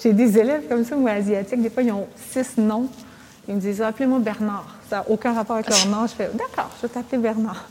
J'ai 0.03 0.13
des 0.13 0.37
élèves 0.37 0.69
comme 0.69 0.85
ça, 0.85 0.97
moi, 0.97 1.13
asiatiques. 1.13 1.63
Des 1.63 1.71
fois, 1.71 1.83
ils 1.83 1.93
ont 1.93 2.07
six 2.17 2.59
noms. 2.59 2.89
Ils 3.49 3.55
me 3.55 3.61
disent 3.61 3.81
Appelez-moi 3.81 4.19
Bernard. 4.19 4.77
Ça 4.91 4.97
n'a 4.97 5.09
aucun 5.09 5.33
rapport 5.33 5.57
avec 5.57 5.69
leur 5.69 5.87
nom. 5.89 6.07
Je 6.07 6.13
fais 6.13 6.31
D'accord, 6.35 6.71
je 6.77 6.87
vais 6.87 6.93
t'appeler 6.93 7.23
Bernard. 7.23 7.69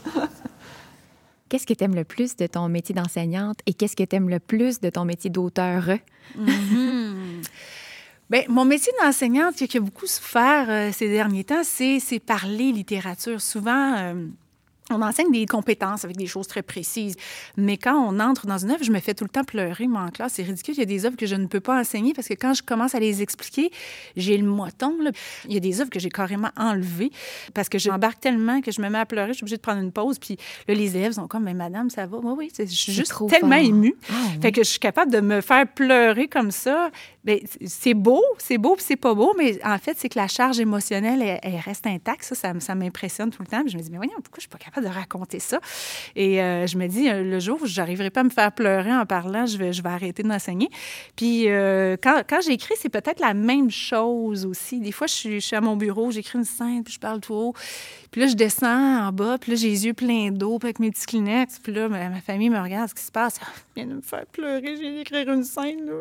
Qu'est-ce 1.52 1.66
que 1.66 1.74
tu 1.74 1.84
aimes 1.84 1.94
le 1.94 2.04
plus 2.04 2.34
de 2.34 2.46
ton 2.46 2.66
métier 2.70 2.94
d'enseignante 2.94 3.58
et 3.66 3.74
qu'est-ce 3.74 3.94
que 3.94 4.04
tu 4.04 4.16
aimes 4.16 4.30
le 4.30 4.40
plus 4.40 4.80
de 4.80 4.88
ton 4.88 5.04
métier 5.04 5.28
d'auteur? 5.28 5.84
Mm-hmm. 6.34 7.46
Bien, 8.30 8.42
mon 8.48 8.64
métier 8.64 8.90
d'enseignante, 9.02 9.56
qui 9.56 9.76
a 9.76 9.80
beaucoup 9.80 10.06
souffert 10.06 10.70
euh, 10.70 10.90
ces 10.92 11.10
derniers 11.10 11.44
temps, 11.44 11.62
c'est 11.62 12.00
parler 12.24 12.72
littérature. 12.72 13.42
Souvent, 13.42 13.98
euh, 13.98 14.28
on 14.92 15.02
enseigne 15.02 15.30
des 15.30 15.46
compétences 15.46 16.04
avec 16.04 16.16
des 16.16 16.26
choses 16.26 16.46
très 16.46 16.62
précises. 16.62 17.16
Mais 17.56 17.76
quand 17.76 17.96
on 17.96 18.20
entre 18.20 18.46
dans 18.46 18.58
une 18.58 18.70
œuvre, 18.70 18.84
je 18.84 18.92
me 18.92 19.00
fais 19.00 19.14
tout 19.14 19.24
le 19.24 19.30
temps 19.30 19.44
pleurer, 19.44 19.86
moi, 19.86 20.02
en 20.02 20.10
classe. 20.10 20.34
C'est 20.34 20.42
ridicule. 20.42 20.74
Il 20.74 20.80
y 20.80 20.82
a 20.82 20.86
des 20.86 21.06
œuvres 21.06 21.16
que 21.16 21.26
je 21.26 21.34
ne 21.34 21.46
peux 21.46 21.60
pas 21.60 21.80
enseigner 21.80 22.14
parce 22.14 22.28
que 22.28 22.34
quand 22.34 22.54
je 22.54 22.62
commence 22.62 22.94
à 22.94 23.00
les 23.00 23.22
expliquer, 23.22 23.70
j'ai 24.16 24.36
le 24.36 24.46
moton. 24.46 24.96
Il 25.46 25.54
y 25.54 25.56
a 25.56 25.60
des 25.60 25.80
œuvres 25.80 25.90
que 25.90 25.98
j'ai 25.98 26.10
carrément 26.10 26.50
enlevées 26.56 27.10
parce 27.54 27.68
que 27.68 27.78
j'embarque 27.78 28.20
tellement 28.20 28.60
que 28.60 28.70
je 28.70 28.80
me 28.80 28.88
mets 28.88 28.98
à 28.98 29.06
pleurer. 29.06 29.28
Je 29.28 29.38
suis 29.38 29.44
obligée 29.44 29.56
de 29.56 29.62
prendre 29.62 29.80
une 29.80 29.92
pause. 29.92 30.18
Puis 30.18 30.36
là, 30.68 30.74
les 30.74 30.96
élèves 30.96 31.12
sont 31.12 31.28
comme, 31.28 31.44
mais 31.44 31.54
madame, 31.54 31.90
ça 31.90 32.06
va? 32.06 32.18
Oui, 32.22 32.34
oui. 32.36 32.52
Je 32.58 32.64
suis 32.64 32.92
juste 32.92 33.14
tellement 33.28 33.56
émue. 33.56 33.94
Ah, 34.10 34.14
fait 34.40 34.52
que 34.52 34.62
je 34.62 34.68
suis 34.68 34.78
capable 34.80 35.12
de 35.12 35.20
me 35.20 35.40
faire 35.40 35.66
pleurer 35.66 36.28
comme 36.28 36.50
ça. 36.50 36.90
Bien, 37.24 37.36
c'est 37.66 37.94
beau, 37.94 38.20
c'est 38.38 38.58
beau, 38.58 38.74
puis 38.74 38.84
c'est 38.84 38.96
pas 38.96 39.14
beau, 39.14 39.32
mais 39.38 39.64
en 39.64 39.78
fait, 39.78 39.96
c'est 39.96 40.08
que 40.08 40.18
la 40.18 40.26
charge 40.26 40.58
émotionnelle, 40.58 41.38
elle, 41.40 41.56
reste 41.64 41.86
intacte. 41.86 42.24
Ça, 42.24 42.52
ça, 42.58 42.74
m'impressionne 42.74 43.30
tout 43.30 43.42
le 43.42 43.46
temps. 43.46 43.62
Puis 43.62 43.70
je 43.70 43.76
me 43.76 43.82
dis, 43.82 43.90
mais 43.92 43.98
voyons, 43.98 44.14
pourquoi 44.16 44.38
je 44.38 44.42
suis 44.42 44.48
pas 44.48 44.58
capable 44.58 44.88
de 44.88 44.92
raconter 44.92 45.38
ça? 45.38 45.60
Et 46.16 46.42
euh, 46.42 46.66
je 46.66 46.76
me 46.76 46.88
dis, 46.88 47.08
euh, 47.08 47.22
le 47.22 47.38
jour 47.38 47.58
où 47.62 47.66
j'arriverai 47.66 48.10
pas 48.10 48.22
à 48.22 48.24
me 48.24 48.30
faire 48.30 48.50
pleurer 48.50 48.92
en 48.92 49.06
parlant, 49.06 49.46
je 49.46 49.56
vais, 49.56 49.72
je 49.72 49.84
vais 49.84 49.90
arrêter 49.90 50.24
d'enseigner. 50.24 50.68
Puis 51.14 51.48
euh, 51.48 51.96
quand, 52.02 52.40
j'écris, 52.44 52.74
c'est 52.76 52.88
peut-être 52.88 53.20
la 53.20 53.34
même 53.34 53.70
chose 53.70 54.44
aussi. 54.44 54.80
Des 54.80 54.90
fois, 54.92 55.06
je 55.06 55.38
suis, 55.38 55.54
à 55.54 55.60
mon 55.60 55.76
bureau, 55.76 56.10
j'écris 56.10 56.38
une 56.38 56.44
scène, 56.44 56.82
puis 56.82 56.94
je 56.94 56.98
parle 56.98 57.20
tout 57.20 57.34
haut. 57.34 57.54
Puis 58.10 58.20
là, 58.20 58.26
je 58.26 58.34
descends 58.34 59.06
en 59.06 59.12
bas, 59.12 59.38
puis 59.38 59.52
là, 59.52 59.56
j'ai 59.56 59.68
les 59.68 59.86
yeux 59.86 59.94
pleins 59.94 60.30
d'eau, 60.32 60.58
avec 60.60 60.80
mes 60.80 60.90
petits 60.90 61.06
Kleenex. 61.06 61.60
Puis 61.60 61.72
là, 61.72 61.88
ma, 61.88 62.20
famille 62.20 62.50
me 62.50 62.60
regarde, 62.60 62.88
ce 62.90 62.94
qui 62.94 63.02
se 63.02 63.12
passe? 63.12 63.38
Je 63.40 63.46
viens 63.76 63.86
de 63.86 63.94
me 63.94 64.02
faire 64.02 64.26
pleurer, 64.26 64.76
j'ai 64.76 64.92
d'écrire 64.92 65.32
une 65.32 65.44
scène. 65.44 65.86
Là. 65.86 65.92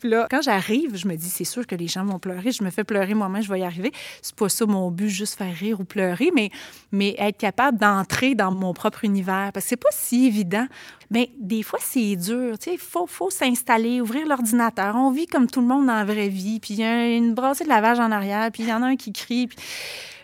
Puis 0.00 0.08
là, 0.08 0.26
j'arrive, 0.40 0.96
je 0.96 1.06
me 1.08 1.16
dis, 1.16 1.28
c'est 1.28 1.44
sûr 1.44 1.66
que 1.66 1.74
les 1.74 1.88
gens 1.88 2.04
vont 2.04 2.18
pleurer. 2.18 2.52
Je 2.52 2.62
me 2.62 2.70
fais 2.70 2.84
pleurer 2.84 3.14
moi-même, 3.14 3.42
je 3.42 3.50
vais 3.50 3.60
y 3.60 3.64
arriver. 3.64 3.92
C'est 4.22 4.34
pas 4.34 4.48
ça 4.48 4.66
mon 4.66 4.90
but, 4.90 5.08
juste 5.08 5.36
faire 5.36 5.54
rire 5.54 5.80
ou 5.80 5.84
pleurer, 5.84 6.30
mais, 6.34 6.50
mais 6.92 7.14
être 7.18 7.38
capable 7.38 7.78
d'entrer 7.78 8.34
dans 8.34 8.52
mon 8.52 8.72
propre 8.72 9.04
univers. 9.04 9.50
Parce 9.52 9.66
que 9.66 9.70
c'est 9.70 9.76
pas 9.76 9.90
si 9.92 10.26
évident. 10.26 10.66
Mais 11.10 11.30
des 11.38 11.62
fois, 11.62 11.78
c'est 11.82 12.16
dur. 12.16 12.56
Il 12.66 12.78
faut, 12.78 13.06
faut 13.06 13.30
s'installer, 13.30 14.00
ouvrir 14.00 14.26
l'ordinateur. 14.26 14.96
On 14.96 15.10
vit 15.10 15.26
comme 15.26 15.46
tout 15.46 15.60
le 15.60 15.66
monde 15.66 15.86
dans 15.86 15.94
la 15.94 16.04
vraie 16.04 16.28
vie. 16.28 16.60
Puis 16.60 16.74
il 16.74 16.80
y 16.80 16.84
a 16.84 17.16
une 17.16 17.34
brassée 17.34 17.64
de 17.64 17.68
lavage 17.68 18.00
en 18.00 18.10
arrière, 18.10 18.50
puis 18.50 18.64
il 18.64 18.68
y 18.68 18.72
en 18.72 18.82
a 18.82 18.86
un 18.86 18.96
qui 18.96 19.12
crie. 19.12 19.46
Puis 19.46 19.56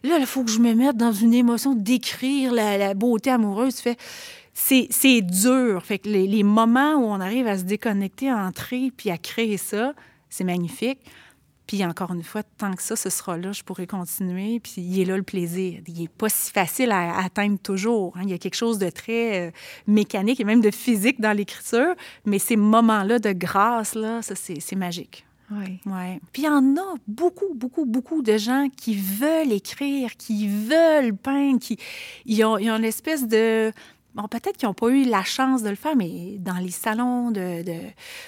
là, 0.05 0.19
il 0.19 0.27
faut 0.27 0.45
que 0.45 0.51
je 0.51 0.59
me 0.59 0.75
mette 0.75 0.97
dans 0.97 1.13
une 1.13 1.35
émotion 1.35 1.75
d'écrire 1.75 2.53
la, 2.53 2.77
la 2.79 2.95
beauté 2.95 3.31
amoureuse. 3.31 3.77
Tu 3.77 3.83
fais 3.83 3.97
c'est 4.53 5.21
dur. 5.23 5.85
Fait 5.85 5.99
que 5.99 6.09
les, 6.09 6.43
moments 6.43 6.95
où 6.95 7.05
on 7.05 7.21
arrive 7.21 7.47
à 7.47 7.59
se 7.59 7.65
déconnecter, 7.65 8.31
à 8.31 8.47
entrer, 8.47 8.93
puis 8.97 9.11
à 9.11 9.19
créer 9.19 9.57
ça, 9.57 9.95
c'est 10.29 10.45
magnifique. 10.45 11.01
Puis 11.67 11.85
encore 11.85 12.13
une 12.13 12.23
fois, 12.23 12.43
tant 12.43 12.75
que 12.75 12.83
ça, 12.83 12.97
ce 12.97 13.09
sera 13.09 13.39
là, 13.39 13.53
je 13.53 13.63
pourrai 13.63 13.87
continuer. 13.87 14.61
Puis 14.61 14.75
il 14.79 15.01
est 15.01 15.05
là 15.05 15.17
le 15.17 15.23
plaisir. 15.23 15.81
Il 15.87 16.01
n'est 16.01 16.09
pas 16.09 16.29
si 16.29 16.51
facile 16.51 16.91
à, 16.91 17.19
atteindre 17.19 17.59
toujours. 17.59 18.15
Hein. 18.17 18.23
Il 18.25 18.31
y 18.31 18.35
a 18.35 18.39
quelque 18.39 18.57
chose 18.57 18.79
de 18.79 18.91
très 18.91 19.49
euh, 19.49 19.51
mécanique 19.87 20.41
et 20.41 20.45
même 20.45 20.61
de 20.61 20.71
physique 20.71 21.21
dans 21.21 21.33
l'écriture. 21.33 21.95
Mais 22.27 22.39
ces 22.39 22.57
moments-là 22.57 23.21
de 23.21 23.33
grâce, 23.33 23.95
là, 23.95 24.21
ça, 24.23 24.35
c'est 24.35 24.77
magique. 24.77 25.25
Oui. 25.51 25.81
Ouais. 25.87 26.21
Puis 26.33 26.43
il 26.43 26.45
y 26.47 26.49
en 26.49 26.77
a 26.77 26.95
beaucoup, 27.07 27.55
beaucoup, 27.55 27.85
beaucoup 27.85 28.23
de 28.23 28.37
gens 28.39 28.69
qui 28.75 28.95
veulent 28.95 29.53
écrire, 29.53 30.17
qui 30.17 30.49
veulent 30.49 31.15
peindre, 31.15 31.59
qui 31.59 31.79
ils 32.25 32.45
ont, 32.45 32.59
ils 32.59 32.71
ont 32.71 32.77
une 32.77 32.85
espèce 32.85 33.27
de 33.27 33.73
Bon, 34.15 34.29
peut-être 34.29 34.59
qu'ils 34.59 34.69
n'ont 34.69 34.75
pas 34.75 34.89
eu 34.89 35.05
la 35.05 35.25
chance 35.25 35.63
de 35.63 35.71
le 35.71 35.75
faire, 35.75 35.97
mais 35.97 36.37
dans 36.39 36.59
les 36.59 36.71
salons 36.71 37.33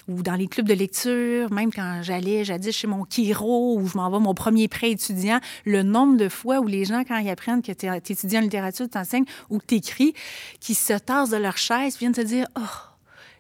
ou 0.09 0.23
dans 0.23 0.35
les 0.35 0.47
clubs 0.47 0.67
de 0.67 0.73
lecture, 0.73 1.53
même 1.53 1.71
quand 1.71 2.01
j'allais 2.03 2.43
jadis 2.43 2.75
chez 2.75 2.87
mon 2.87 3.05
Kiro 3.05 3.77
ou 3.79 3.87
je 3.87 3.97
m'en 3.99 4.09
mon 4.19 4.33
premier 4.33 4.67
prêt 4.67 4.93
étudiant, 4.93 5.41
le 5.67 5.83
nombre 5.83 6.17
de 6.17 6.31
fois 6.31 6.61
où 6.61 6.67
les 6.67 6.87
gens, 6.87 7.05
quand 7.07 7.19
ils 7.19 7.29
apprennent 7.29 7.61
que 7.61 7.73
tu 7.73 7.87
es, 7.87 7.97
étudiant 7.99 8.41
en 8.41 8.45
littérature, 8.45 8.89
tu 8.91 8.97
enseignes 8.97 9.27
ou 9.51 9.59
que 9.59 9.67
tu 9.67 9.75
écris, 9.75 10.15
qui 10.59 10.75
se 10.75 10.95
tassent 10.95 11.31
de 11.31 11.37
leur 11.37 11.59
chaise, 11.59 11.99
viennent 11.99 12.13
te 12.13 12.23
dire 12.23 12.47
Oh, 12.57 12.94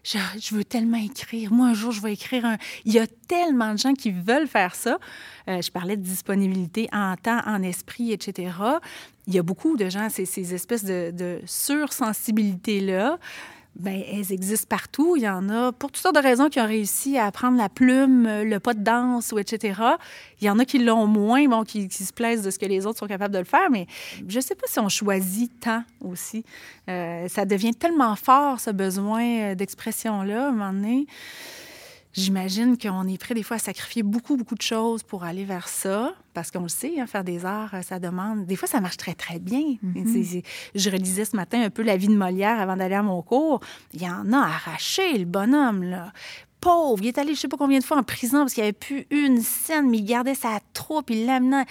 je, 0.04 0.54
veux 0.54 0.64
tellement 0.64 0.98
écrire. 0.98 1.52
Moi, 1.52 1.68
un 1.68 1.74
jour, 1.74 1.90
je 1.90 2.00
vais 2.02 2.12
écrire 2.12 2.44
un. 2.44 2.58
Il 2.84 2.92
y 2.92 2.98
a 2.98 3.06
tellement 3.06 3.72
de 3.72 3.78
gens 3.78 3.94
qui 3.94 4.10
veulent 4.10 4.46
faire 4.46 4.74
ça. 4.74 4.98
Euh, 5.48 5.62
je 5.62 5.70
parlais 5.70 5.96
de 5.96 6.02
disponibilité 6.02 6.88
en 6.92 7.16
temps, 7.16 7.40
en 7.46 7.62
esprit, 7.62 8.12
etc. 8.12 8.52
Il 9.26 9.34
y 9.34 9.38
a 9.38 9.42
beaucoup 9.42 9.76
de 9.76 9.88
gens, 9.88 10.08
ces, 10.10 10.26
ces 10.26 10.54
espèces 10.54 10.84
de, 10.84 11.10
de 11.10 11.40
sursensibilité-là. 11.46 13.18
Bien, 13.76 14.02
elles 14.12 14.32
existent 14.32 14.68
partout. 14.68 15.16
Il 15.16 15.22
y 15.22 15.28
en 15.28 15.48
a 15.48 15.72
pour 15.72 15.90
toutes 15.90 16.02
sortes 16.02 16.14
de 16.14 16.20
raisons 16.20 16.48
qui 16.48 16.60
ont 16.60 16.66
réussi 16.66 17.18
à 17.18 17.26
apprendre 17.26 17.58
la 17.58 17.68
plume, 17.68 18.28
le 18.42 18.58
pas 18.58 18.72
de 18.72 18.82
danse, 18.82 19.34
etc. 19.36 19.80
Il 20.40 20.46
y 20.46 20.50
en 20.50 20.60
a 20.60 20.64
qui 20.64 20.78
l'ont 20.78 21.08
moins, 21.08 21.44
bon, 21.46 21.64
qui, 21.64 21.90
se 21.90 22.12
plaisent 22.12 22.42
de 22.42 22.50
ce 22.50 22.58
que 22.58 22.66
les 22.66 22.86
autres 22.86 23.00
sont 23.00 23.08
capables 23.08 23.34
de 23.34 23.40
le 23.40 23.44
faire, 23.44 23.70
mais 23.70 23.88
je 24.28 24.36
ne 24.36 24.42
sais 24.42 24.54
pas 24.54 24.66
si 24.68 24.78
on 24.78 24.88
choisit 24.88 25.50
tant 25.58 25.82
aussi. 26.00 26.44
Euh, 26.88 27.26
ça 27.28 27.44
devient 27.46 27.74
tellement 27.74 28.14
fort, 28.14 28.60
ce 28.60 28.70
besoin 28.70 29.24
euh, 29.24 29.54
d'expression-là, 29.56 30.46
à 30.46 30.48
un 30.48 30.52
moment 30.52 30.72
donné. 30.72 31.06
J'imagine 32.14 32.78
qu'on 32.78 33.06
est 33.08 33.18
prêt 33.18 33.34
des 33.34 33.42
fois 33.42 33.56
à 33.56 33.60
sacrifier 33.60 34.02
beaucoup, 34.02 34.36
beaucoup 34.36 34.54
de 34.54 34.62
choses 34.62 35.02
pour 35.02 35.24
aller 35.24 35.44
vers 35.44 35.68
ça, 35.68 36.14
parce 36.32 36.50
qu'on 36.50 36.62
le 36.62 36.68
sait, 36.68 37.00
hein, 37.00 37.06
faire 37.06 37.24
des 37.24 37.44
arts, 37.44 37.74
ça 37.82 37.98
demande. 37.98 38.46
Des 38.46 38.56
fois, 38.56 38.68
ça 38.68 38.80
marche 38.80 38.96
très, 38.96 39.14
très 39.14 39.40
bien. 39.40 39.76
Mm-hmm. 39.84 40.44
Je 40.74 40.90
relisais 40.90 41.24
ce 41.24 41.34
matin 41.34 41.62
un 41.62 41.70
peu 41.70 41.82
la 41.82 41.96
vie 41.96 42.08
de 42.08 42.16
Molière 42.16 42.60
avant 42.60 42.76
d'aller 42.76 42.94
à 42.94 43.02
mon 43.02 43.20
cours. 43.22 43.60
Il 43.92 44.02
y 44.02 44.08
en 44.08 44.32
a 44.32 44.38
arraché, 44.38 45.18
le 45.18 45.24
bonhomme, 45.24 45.82
là 45.82 46.12
pauvre. 46.64 47.02
Il 47.02 47.08
est 47.08 47.18
allé 47.18 47.34
je 47.34 47.40
sais 47.40 47.48
pas 47.48 47.56
combien 47.56 47.78
de 47.78 47.84
fois 47.84 47.98
en 47.98 48.02
prison 48.02 48.40
parce 48.40 48.54
qu'il 48.54 48.62
n'y 48.62 48.68
avait 48.68 48.72
plus 48.72 49.06
une 49.10 49.40
scène, 49.40 49.88
mais 49.90 49.98
il 49.98 50.04
gardait 50.04 50.34
sa 50.34 50.58
troupe, 50.72 51.10
il 51.10 51.26
l'amenait. 51.26 51.66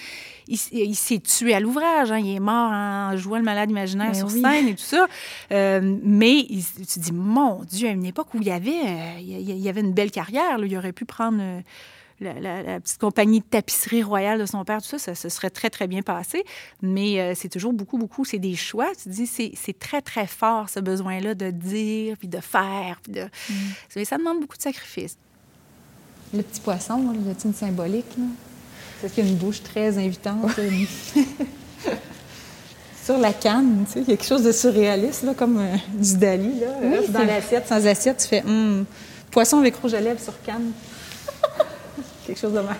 Il, 0.48 0.96
s'est 0.96 1.20
tué 1.20 1.54
à 1.54 1.60
l'ouvrage. 1.60 2.12
Hein. 2.12 2.20
Il 2.20 2.36
est 2.36 2.40
mort 2.40 2.72
en 2.72 3.18
jouant 3.18 3.38
le 3.38 3.44
malade 3.44 3.72
imaginaire 3.72 4.12
ben 4.12 4.14
sur 4.14 4.30
scène 4.30 4.68
et 4.68 4.76
tout 4.76 4.84
ça. 4.84 5.08
Euh, 5.52 5.98
mais 6.04 6.46
il, 6.50 6.64
tu 6.64 6.86
te 6.86 7.00
dis, 7.00 7.12
mon 7.12 7.64
Dieu, 7.64 7.88
à 7.90 7.92
une 7.92 8.06
époque 8.06 8.34
où 8.34 8.38
il 8.40 8.48
y 8.48 8.52
avait, 8.52 8.72
euh, 8.72 9.20
il 9.20 9.60
y 9.60 9.70
avait 9.70 9.82
une 9.82 9.94
belle 9.94 10.12
carrière, 10.12 10.58
il 10.64 10.78
aurait 10.78 10.94
pu 10.94 11.06
prendre. 11.06 11.40
Euh, 11.42 11.62
la, 12.24 12.80
petite 12.80 13.00
compagnie 13.00 13.40
de 13.40 13.46
tapisserie 13.46 14.04
royale 14.04 14.40
de 14.40 14.46
son 14.46 14.64
père, 14.64 14.82
tout 14.82 14.88
ça, 14.88 14.98
ça 14.98 15.16
se 15.16 15.30
serait 15.30 15.50
très, 15.50 15.70
très 15.70 15.88
bien 15.88 16.02
passé. 16.02 16.44
Mais 16.82 17.20
euh, 17.20 17.34
c'est 17.36 17.50
toujours 17.50 17.74
beaucoup, 17.74 17.98
beaucoup, 17.98 18.26
c'est 18.26 18.40
des 18.40 18.56
choix. 18.56 18.88
Tu 19.02 19.10
dis, 19.10 19.28
c'est 19.28 19.80
très, 19.80 20.02
très 20.02 20.28
fort, 20.28 20.70
ce 20.70 20.80
besoin-là 20.80 21.36
de 21.36 21.52
dire, 21.52 22.18
puis 22.18 22.28
de 22.28 22.40
faire. 22.40 23.00
Puis 23.04 23.12
de... 23.14 23.24
Mm. 23.24 24.04
Ça 24.06 24.18
demande 24.18 24.40
beaucoup 24.40 24.58
de 24.58 24.62
sacrifices. 24.62 25.18
Le 26.34 26.42
petit 26.42 26.62
poisson, 26.62 26.98
là, 26.98 27.14
le 27.14 27.36
une 27.46 27.54
symbolique, 27.54 28.06
c'est 29.02 29.14
qu'il 29.14 29.26
a 29.26 29.28
une 29.28 29.36
bouche 29.36 29.62
très 29.62 29.98
invitante. 29.98 30.52
Sur 33.04 33.18
la 33.18 33.34
canne, 33.34 33.84
tu 33.86 33.92
sais, 33.92 34.00
il 34.00 34.10
y 34.10 34.14
a 34.14 34.18
quelque 34.18 34.26
chose 34.26 34.44
de 34.44 34.54
surréaliste, 34.54 35.24
là, 35.24 35.34
comme 35.34 35.60
euh, 35.60 35.76
du 35.94 36.16
Dali. 36.18 36.62
Là. 36.62 37.02
dans 37.10 37.26
l'assiette, 37.26 37.68
sans 37.68 37.86
assiette, 37.86 38.18
tu 38.18 38.28
fais 38.30 38.42
hum, 38.44 38.86
poisson 39.30 39.58
avec 39.60 39.76
rouge 39.76 39.94
à 39.94 40.00
lèvres 40.00 40.22
sur 40.22 40.42
canne 40.42 40.72
quelque 42.26 42.40
chose 42.40 42.54
de 42.54 42.60
mal. 42.60 42.76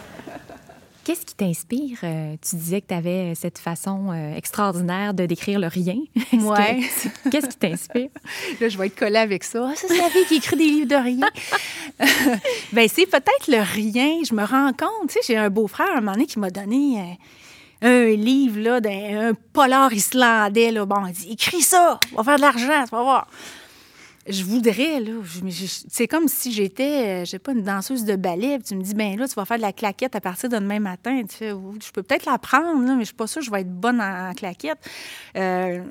Qu'est-ce 1.04 1.26
qui 1.26 1.36
t'inspire? 1.36 1.98
Euh, 2.04 2.36
tu 2.42 2.56
disais 2.56 2.80
que 2.80 2.88
tu 2.88 2.94
avais 2.94 3.36
cette 3.36 3.58
façon 3.58 4.12
euh, 4.12 4.38
extraordinaire 4.38 5.14
de 5.14 5.26
décrire 5.26 5.60
le 5.60 5.68
rien. 5.68 5.98
Ouais. 6.34 6.82
Qu'est-ce 7.32 7.48
qui 7.50 7.58
t'inspire? 7.58 8.10
Là, 8.60 8.70
je 8.70 8.78
vais 8.78 8.88
être 8.88 8.96
collée 8.96 9.18
avec 9.18 9.44
ça. 9.44 9.70
Ah, 9.70 9.76
ça, 9.76 9.88
c'est 9.88 9.98
la 9.98 10.10
fille 10.10 10.26
qui 10.26 10.36
écrit 10.36 10.56
des 10.56 10.66
livres 10.66 10.88
de 10.88 10.96
rien. 10.96 11.30
ben, 12.74 12.88
c'est 12.88 13.06
peut-être 13.06 13.48
le 13.48 13.62
rien. 13.62 14.24
Je 14.28 14.34
me 14.34 14.44
rends 14.44 14.72
compte. 14.72 15.10
Tu 15.10 15.14
sais, 15.14 15.20
j'ai 15.28 15.38
un 15.38 15.50
beau-frère, 15.50 15.90
un 15.92 16.02
moment 16.02 16.14
donné, 16.14 16.26
qui 16.26 16.40
m'a 16.40 16.50
donné 16.50 17.18
euh, 17.84 18.14
un 18.14 18.16
livre, 18.16 18.60
là, 18.60 18.82
d'un 18.82 19.34
polar 19.52 19.92
islandais. 19.94 20.72
Là. 20.72 20.86
Bon, 20.86 21.06
il 21.06 21.14
dit, 21.14 21.32
écris 21.34 21.62
ça, 21.62 22.00
on 22.14 22.22
va 22.22 22.24
faire 22.24 22.38
de 22.38 22.42
l'argent, 22.42 22.84
tu 22.86 22.92
vas 22.92 23.04
voir 23.04 23.28
je 24.28 24.44
voudrais, 24.44 25.00
là. 25.00 25.12
C'est 25.90 26.08
comme 26.08 26.28
si 26.28 26.52
j'étais, 26.52 26.84
euh, 26.84 27.26
je 27.26 27.32
sais 27.32 27.40
pas, 27.40 27.52
une 27.52 27.64
danseuse 27.64 28.06
de 28.06 28.16
ballet. 28.16 28.60
tu 28.60 28.76
me 28.76 28.82
dis, 28.82 28.94
ben 28.94 29.18
là, 29.18 29.28
tu 29.28 29.36
vas 29.36 29.46
faire 29.46 29.58
de 29.58 29.62
la 29.62 29.74
claquette 29.74 30.16
à 30.16 30.22
partir 30.22 30.50
de 30.50 30.58
demain 30.58 30.80
matin. 30.80 31.22
Tu 31.30 31.36
fais, 31.36 31.50
je 31.50 31.92
peux 31.92 32.04
peut-être 32.04 32.26
l'apprendre, 32.26 32.80
mais 32.80 33.02
je 33.02 33.06
suis 33.08 33.14
pas 33.14 33.28
sûre 33.28 33.42
que 33.42 33.46
je 33.46 33.52
vais 33.52 33.62
être 33.62 33.74
bonne 33.74 34.00
en, 34.02 34.34
claquette. 34.34 34.80
Euh, 35.36 35.84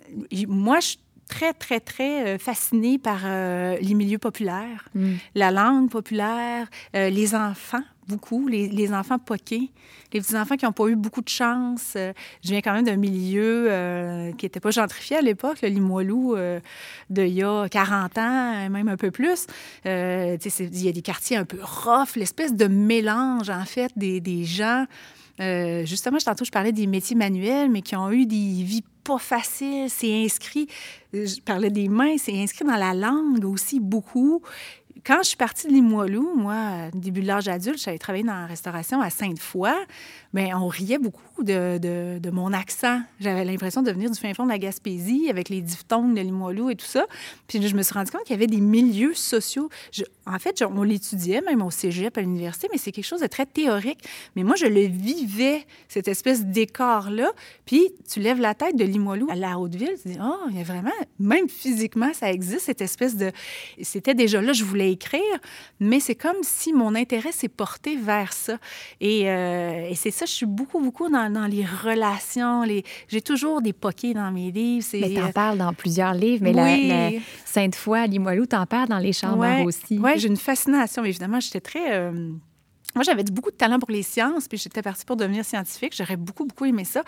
moi, 0.48 0.80
je 0.80 0.96
très, 1.28 1.52
très, 1.52 1.80
très 1.80 2.26
euh, 2.26 2.38
fascinée 2.38 2.98
par 2.98 3.20
les 3.24 3.94
milieux 3.94 4.18
populaires, 4.18 4.88
mm. 4.94 5.14
la 5.34 5.50
langue 5.50 5.90
populaire, 5.90 6.68
les 6.94 7.34
enfants 7.34 7.82
beaucoup, 8.08 8.48
les, 8.48 8.92
enfants 8.92 9.18
poqués, 9.18 9.70
les 10.12 10.20
petits-enfants 10.20 10.56
qui 10.56 10.64
n'ont 10.64 10.72
pas 10.72 10.86
eu 10.88 10.96
beaucoup 10.96 11.22
de 11.22 11.28
chance. 11.28 11.94
Euh, 11.96 12.12
je 12.44 12.50
viens 12.50 12.60
quand 12.60 12.72
même 12.72 12.84
d'un 12.84 12.96
milieu 12.96 13.66
euh, 13.70 14.32
qui 14.32 14.44
n'était 14.44 14.60
pas 14.60 14.70
gentrifié 14.70 15.16
à 15.16 15.22
l'époque, 15.22 15.62
le 15.62 15.68
Limoilou, 15.68 16.34
euh, 16.34 16.60
d'il 17.10 17.28
y 17.28 17.42
a 17.42 17.68
40 17.68 18.18
ans, 18.18 18.70
même 18.70 18.88
un 18.88 18.96
peu 18.96 19.10
plus. 19.10 19.46
il 19.84 19.90
y 19.90 20.88
a 20.88 20.92
des 20.92 21.02
quartiers 21.02 21.36
un 21.36 21.44
peu 21.44 21.58
rough, 21.62 22.16
l'espèce 22.16 22.54
de 22.54 22.66
mélange, 22.66 23.50
en 23.50 23.64
fait, 23.64 23.92
des, 23.96 24.20
des 24.20 24.44
gens... 24.44 24.86
justement, 25.38 26.18
tantôt, 26.18 26.44
je 26.44 26.50
parlais 26.50 26.72
des 26.72 26.86
métiers 26.86 27.16
manuels, 27.16 27.70
mais 27.70 27.82
qui 27.82 27.96
ont 27.96 28.10
eu 28.10 28.26
des 28.26 28.62
vies 28.62 28.84
pas 29.04 29.18
faciles. 29.18 29.88
C'est 29.88 30.24
inscrit, 30.24 30.68
je 31.12 31.40
parlais 31.40 31.70
des 31.70 31.88
mains, 31.88 32.16
c'est 32.18 32.40
inscrit 32.40 32.64
dans 32.64 32.76
la 32.76 32.94
langue 32.94 33.44
aussi 33.44 33.80
beaucoup 33.80 34.42
quand 35.04 35.18
je 35.22 35.28
suis 35.28 35.36
partie 35.36 35.66
de 35.66 35.72
Limoilou, 35.72 36.34
moi, 36.36 36.90
début 36.94 37.22
de 37.22 37.26
l'âge 37.26 37.48
adulte, 37.48 37.82
j'avais 37.82 37.98
travaillé 37.98 38.22
dans 38.22 38.34
la 38.34 38.46
restauration 38.46 39.00
à 39.00 39.10
Sainte-Foy, 39.10 39.72
mais 40.32 40.54
on 40.54 40.68
riait 40.68 40.98
beaucoup 40.98 41.42
de, 41.42 42.30
mon 42.30 42.52
accent. 42.52 43.00
J'avais 43.18 43.44
l'impression 43.44 43.82
de 43.82 43.90
venir 43.90 44.10
du 44.10 44.18
fin 44.18 44.32
fond 44.32 44.44
de 44.44 44.50
la 44.50 44.58
Gaspésie 44.58 45.28
avec 45.28 45.48
les 45.48 45.60
diphtongues 45.60 46.14
de 46.14 46.20
Limoilou 46.20 46.70
et 46.70 46.76
tout 46.76 46.86
ça. 46.86 47.06
Puis 47.48 47.60
je 47.60 47.74
me 47.74 47.82
suis 47.82 47.92
rendu 47.92 48.12
compte 48.12 48.22
qu'il 48.22 48.34
y 48.34 48.38
avait 48.38 48.46
des 48.46 48.60
milieux 48.60 49.14
sociaux. 49.14 49.68
en 50.24 50.38
fait, 50.38 50.62
on 50.62 50.82
l'étudiait 50.84 51.40
même 51.40 51.62
au 51.62 51.70
cégep 51.70 52.16
à 52.16 52.20
l'université, 52.20 52.68
mais 52.70 52.78
c'est 52.78 52.92
quelque 52.92 53.04
chose 53.04 53.20
de 53.20 53.26
très 53.26 53.46
théorique. 53.46 53.98
Mais 54.36 54.44
moi, 54.44 54.54
je 54.54 54.66
le 54.66 54.82
vivais, 54.82 55.66
cette 55.88 56.06
espèce 56.06 56.44
d'écart-là. 56.44 57.32
Puis 57.66 57.90
tu 58.08 58.20
lèves 58.20 58.40
la 58.40 58.54
tête 58.54 58.76
de 58.76 58.84
Limoilou 58.84 59.28
à 59.30 59.34
la 59.34 59.58
Haute-Ville, 59.58 59.96
tu 60.00 60.12
dis, 60.12 60.18
oh, 60.22 60.46
il 60.50 60.58
y 60.58 60.60
a 60.60 60.64
vraiment, 60.64 60.90
même 61.18 61.48
physiquement, 61.48 62.12
ça 62.14 62.30
existe, 62.30 62.60
cette 62.60 62.80
espèce 62.80 63.16
de... 63.16 63.32
C'était 63.82 64.14
déjà 64.14 64.40
là, 64.40 64.52
je 64.52 64.64
voulais 64.64 64.91
écrire, 64.92 65.20
mais 65.80 66.00
c'est 66.00 66.14
comme 66.14 66.42
si 66.42 66.72
mon 66.72 66.94
intérêt 66.94 67.32
s'est 67.32 67.48
porté 67.48 67.96
vers 67.96 68.32
ça. 68.32 68.58
Et, 69.00 69.30
euh, 69.30 69.88
et 69.90 69.94
c'est 69.94 70.10
ça, 70.10 70.26
je 70.26 70.32
suis 70.32 70.46
beaucoup, 70.46 70.80
beaucoup 70.80 71.08
dans, 71.08 71.32
dans 71.32 71.46
les 71.46 71.64
relations. 71.64 72.62
Les... 72.62 72.84
J'ai 73.08 73.20
toujours 73.20 73.62
des 73.62 73.72
poquets 73.72 74.14
dans 74.14 74.30
mes 74.30 74.50
livres. 74.50 74.86
Mais 74.94 75.14
t'en 75.14 75.32
parles 75.32 75.58
dans 75.58 75.72
plusieurs 75.72 76.14
livres, 76.14 76.42
mais 76.44 76.52
la, 76.52 77.10
Sainte-Foy, 77.44 78.06
Limoilou, 78.06 78.46
t'en 78.46 78.66
parles 78.66 78.88
dans 78.88 78.98
Les 78.98 79.12
Chambres 79.12 79.64
aussi? 79.64 79.98
Oui, 79.98 80.12
j'ai 80.16 80.28
une 80.28 80.36
fascination. 80.36 81.04
Évidemment, 81.04 81.40
j'étais 81.40 81.60
très... 81.60 81.92
Euh, 81.94 82.30
moi, 82.94 83.04
j'avais 83.04 83.24
beaucoup 83.24 83.50
de 83.50 83.56
talent 83.56 83.78
pour 83.78 83.90
les 83.90 84.02
sciences, 84.02 84.48
puis 84.48 84.58
j'étais 84.58 84.82
partie 84.82 85.04
pour 85.04 85.16
devenir 85.16 85.44
scientifique. 85.44 85.94
J'aurais 85.96 86.16
beaucoup, 86.16 86.44
beaucoup 86.44 86.64
aimé 86.64 86.84
ça, 86.84 87.02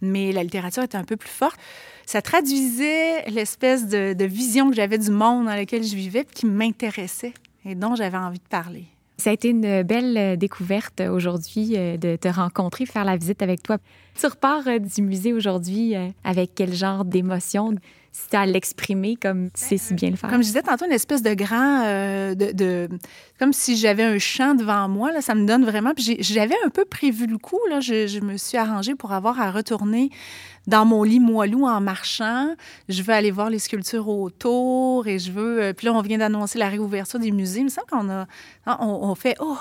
mais 0.00 0.32
la 0.32 0.42
littérature 0.42 0.82
était 0.82 0.98
un 0.98 1.04
peu 1.04 1.16
plus 1.16 1.30
forte. 1.30 1.58
Ça 2.06 2.22
traduisait 2.22 3.24
l'espèce 3.28 3.86
de, 3.86 4.14
de 4.14 4.24
vision 4.24 4.70
que 4.70 4.76
j'avais 4.76 4.98
du 4.98 5.10
monde 5.10 5.46
dans 5.46 5.56
lequel 5.56 5.84
je 5.84 5.94
vivais, 5.94 6.24
puis 6.24 6.34
qui 6.34 6.46
m'intéressait 6.46 7.34
et 7.64 7.74
dont 7.74 7.94
j'avais 7.94 8.18
envie 8.18 8.38
de 8.38 8.48
parler. 8.48 8.86
Ça 9.20 9.28
a 9.28 9.32
été 9.34 9.50
une 9.50 9.82
belle 9.82 10.16
euh, 10.16 10.36
découverte 10.36 11.02
aujourd'hui 11.02 11.76
euh, 11.76 11.98
de 11.98 12.16
te 12.16 12.26
rencontrer, 12.26 12.86
faire 12.86 13.04
la 13.04 13.18
visite 13.18 13.42
avec 13.42 13.62
toi. 13.62 13.76
Tu 14.18 14.26
repars 14.26 14.66
euh, 14.66 14.78
du 14.78 15.02
musée 15.02 15.34
aujourd'hui 15.34 15.94
avec 16.24 16.52
quel 16.54 16.72
genre 16.72 17.04
d'émotion? 17.04 17.74
As 18.32 18.40
à 18.40 18.46
l'exprimer 18.46 19.16
comme 19.16 19.50
tu 19.50 19.64
sais 19.64 19.76
si 19.76 19.94
bien 19.94 20.10
le 20.10 20.16
faire. 20.16 20.30
Comme 20.30 20.42
je 20.42 20.46
disais 20.46 20.62
tantôt, 20.62 20.84
une 20.84 20.92
espèce 20.92 21.22
de 21.22 21.34
grand. 21.34 21.82
de, 22.34 22.88
comme 23.38 23.52
si 23.52 23.76
j'avais 23.76 24.04
un 24.04 24.18
champ 24.18 24.54
devant 24.54 24.88
moi, 24.88 25.12
là, 25.12 25.20
ça 25.20 25.34
me 25.34 25.46
donne 25.46 25.64
vraiment. 25.64 25.92
j'avais 25.96 26.54
un 26.64 26.70
peu 26.70 26.84
prévu 26.84 27.26
le 27.26 27.38
coup. 27.38 27.58
Là, 27.68 27.80
je, 27.80 28.06
je, 28.06 28.20
me 28.20 28.36
suis 28.36 28.56
arrangée 28.56 28.94
pour 28.94 29.12
avoir 29.12 29.40
à 29.40 29.50
retourner 29.50 30.10
dans 30.66 30.84
mon 30.84 31.02
lit 31.02 31.20
moelleux 31.20 31.64
en 31.64 31.80
marchant. 31.80 32.54
Je 32.88 33.02
veux 33.02 33.12
aller 33.12 33.30
voir 33.30 33.50
les 33.50 33.58
sculptures 33.58 34.08
autour 34.08 35.06
et 35.06 35.18
je 35.18 35.32
veux. 35.32 35.62
Euh, 35.62 35.72
puis 35.72 35.86
là, 35.86 35.92
on 35.92 36.02
vient 36.02 36.18
d'annoncer 36.18 36.58
la 36.58 36.68
réouverture 36.68 37.18
des 37.18 37.32
musées. 37.32 37.60
Il 37.60 37.64
me 37.64 37.68
semble 37.68 37.88
qu'on 37.88 38.08
a. 38.10 38.26
Hein, 38.66 38.76
on, 38.80 39.08
on 39.10 39.14
fait. 39.14 39.36
Oh! 39.40 39.56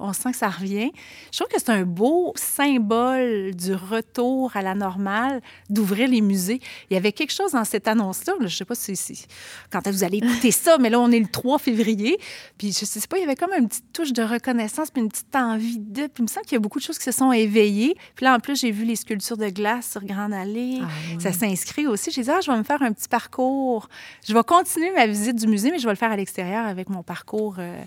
On 0.00 0.12
sent 0.12 0.32
que 0.32 0.38
ça 0.38 0.48
revient. 0.48 0.90
Je 1.32 1.38
trouve 1.38 1.48
que 1.48 1.60
c'est 1.60 1.70
un 1.70 1.82
beau 1.82 2.32
symbole 2.36 3.54
du 3.54 3.74
retour 3.74 4.56
à 4.56 4.62
la 4.62 4.74
normale 4.74 5.40
d'ouvrir 5.68 6.08
les 6.08 6.20
musées. 6.20 6.60
Il 6.90 6.94
y 6.94 6.96
avait 6.96 7.12
quelque 7.12 7.32
chose 7.32 7.52
dans 7.52 7.64
cette 7.64 7.86
annonce-là. 7.86 8.34
je 8.40 8.44
ne 8.44 8.48
sais 8.48 8.64
pas 8.64 8.74
si, 8.74 9.26
quand 9.70 9.86
vous 9.86 10.04
allez 10.04 10.18
écouter 10.18 10.50
ça, 10.50 10.78
mais 10.78 10.90
là, 10.90 10.98
on 11.00 11.10
est 11.10 11.20
le 11.20 11.28
3 11.28 11.58
février. 11.58 12.18
Puis 12.58 12.72
je 12.72 12.80
ne 12.82 12.86
sais 12.86 13.06
pas, 13.06 13.18
il 13.18 13.20
y 13.20 13.24
avait 13.24 13.36
comme 13.36 13.52
une 13.56 13.68
petite 13.68 13.92
touche 13.92 14.12
de 14.12 14.22
reconnaissance, 14.22 14.90
puis 14.90 15.02
une 15.02 15.08
petite 15.08 15.34
envie 15.34 15.78
de. 15.78 16.06
Puis 16.06 16.20
il 16.20 16.22
me 16.22 16.28
semble 16.28 16.46
qu'il 16.46 16.54
y 16.54 16.56
a 16.56 16.60
beaucoup 16.60 16.78
de 16.78 16.84
choses 16.84 16.98
qui 16.98 17.04
se 17.04 17.12
sont 17.12 17.32
éveillées. 17.32 17.94
Puis 18.14 18.24
là, 18.24 18.34
en 18.34 18.40
plus, 18.40 18.60
j'ai 18.60 18.70
vu 18.70 18.84
les 18.84 18.96
sculptures 18.96 19.36
de 19.36 19.48
glace 19.48 19.90
sur 19.90 20.04
Grande 20.04 20.32
Allée. 20.32 20.78
Ah 20.82 20.88
ça 21.18 21.32
s'inscrit 21.32 21.86
aussi. 21.86 22.10
J'ai 22.10 22.22
dit, 22.22 22.30
ah, 22.30 22.40
je 22.40 22.50
vais 22.50 22.58
me 22.58 22.62
faire 22.62 22.82
un 22.82 22.92
petit 22.92 23.08
parcours. 23.08 23.88
Je 24.26 24.32
vais 24.32 24.42
continuer 24.42 24.90
ma 24.92 25.06
visite 25.06 25.36
du 25.36 25.46
musée, 25.46 25.70
mais 25.70 25.78
je 25.78 25.84
vais 25.84 25.92
le 25.92 25.98
faire 25.98 26.12
à 26.12 26.16
l'extérieur 26.16 26.66
avec 26.66 26.88
mon 26.88 27.02
parcours. 27.02 27.56
Euh, 27.58 27.82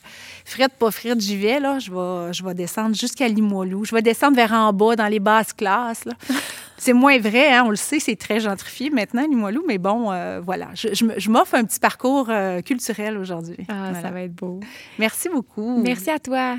frette, 0.45 0.73
pas 0.73 0.91
frette, 0.91 1.19
j'y 1.19 1.37
vais. 1.37 1.59
Là. 1.59 1.79
Je 1.79 1.91
vais 1.91 1.97
je 2.31 2.43
vais 2.43 2.53
descendre 2.53 2.95
jusqu'à 2.95 3.27
Limoilou. 3.27 3.85
Je 3.85 3.93
vais 3.93 4.01
descendre 4.01 4.35
vers 4.35 4.51
en 4.51 4.73
bas, 4.73 4.95
dans 4.95 5.07
les 5.07 5.19
basses 5.19 5.53
classes. 5.53 6.03
c'est 6.77 6.93
moins 6.93 7.17
vrai, 7.17 7.53
hein, 7.53 7.63
on 7.65 7.69
le 7.69 7.75
sait, 7.75 7.99
c'est 7.99 8.15
très 8.15 8.39
gentrifié 8.39 8.89
maintenant, 8.89 9.25
Limoilou, 9.25 9.63
mais 9.67 9.77
bon, 9.77 10.11
euh, 10.11 10.41
voilà. 10.43 10.69
Je, 10.73 11.29
m'offre 11.29 11.55
un 11.55 11.63
petit 11.63 11.79
parcours 11.79 12.27
euh, 12.29 12.61
culturel 12.61 13.17
aujourd'hui. 13.17 13.57
Ah, 13.69 13.93
ça 14.01 14.11
va 14.11 14.21
être 14.21 14.35
beau. 14.35 14.59
Merci 14.99 15.29
beaucoup. 15.29 15.81
Merci 15.81 16.09
à 16.09 16.19
toi. 16.19 16.55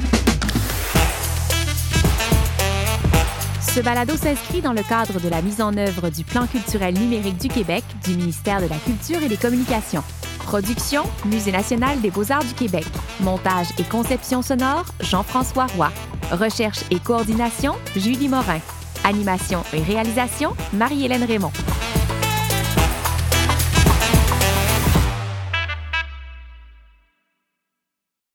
Ce 3.61 3.81
balado 3.81 4.17
s'inscrit 4.17 4.61
dans 4.61 4.73
le 4.73 4.83
cadre 4.83 5.21
de 5.21 5.29
la 5.29 5.43
mise 5.43 5.61
en 5.61 5.77
œuvre 5.77 6.09
du 6.09 6.23
Plan 6.25 6.47
culturel 6.47 6.95
numérique 6.95 7.39
du 7.39 7.49
Québec 7.49 7.83
du 8.05 8.15
ministère 8.15 8.63
de 8.63 8.69
la 8.69 8.77
Culture 8.77 9.23
et 9.23 9.29
des 9.29 9.37
Communications. 9.37 10.05
Production, 10.45 11.03
Musée 11.25 11.53
national 11.53 12.01
des 12.01 12.11
beaux-arts 12.11 12.45
du 12.45 12.55
Québec. 12.55 12.85
Montage 13.21 13.69
et 13.79 13.83
conception 13.83 14.43
sonore, 14.43 14.85
Jean-François 15.01 15.67
Roy. 15.77 15.91
Recherche 16.31 16.81
et 16.91 17.01
coordination, 17.01 17.75
Julie 17.97 18.29
Morin. 18.29 18.61
Animation 19.05 19.63
et 19.73 19.83
réalisation, 19.83 20.55
Marie-Hélène 20.73 21.25
Raymond. 21.25 21.53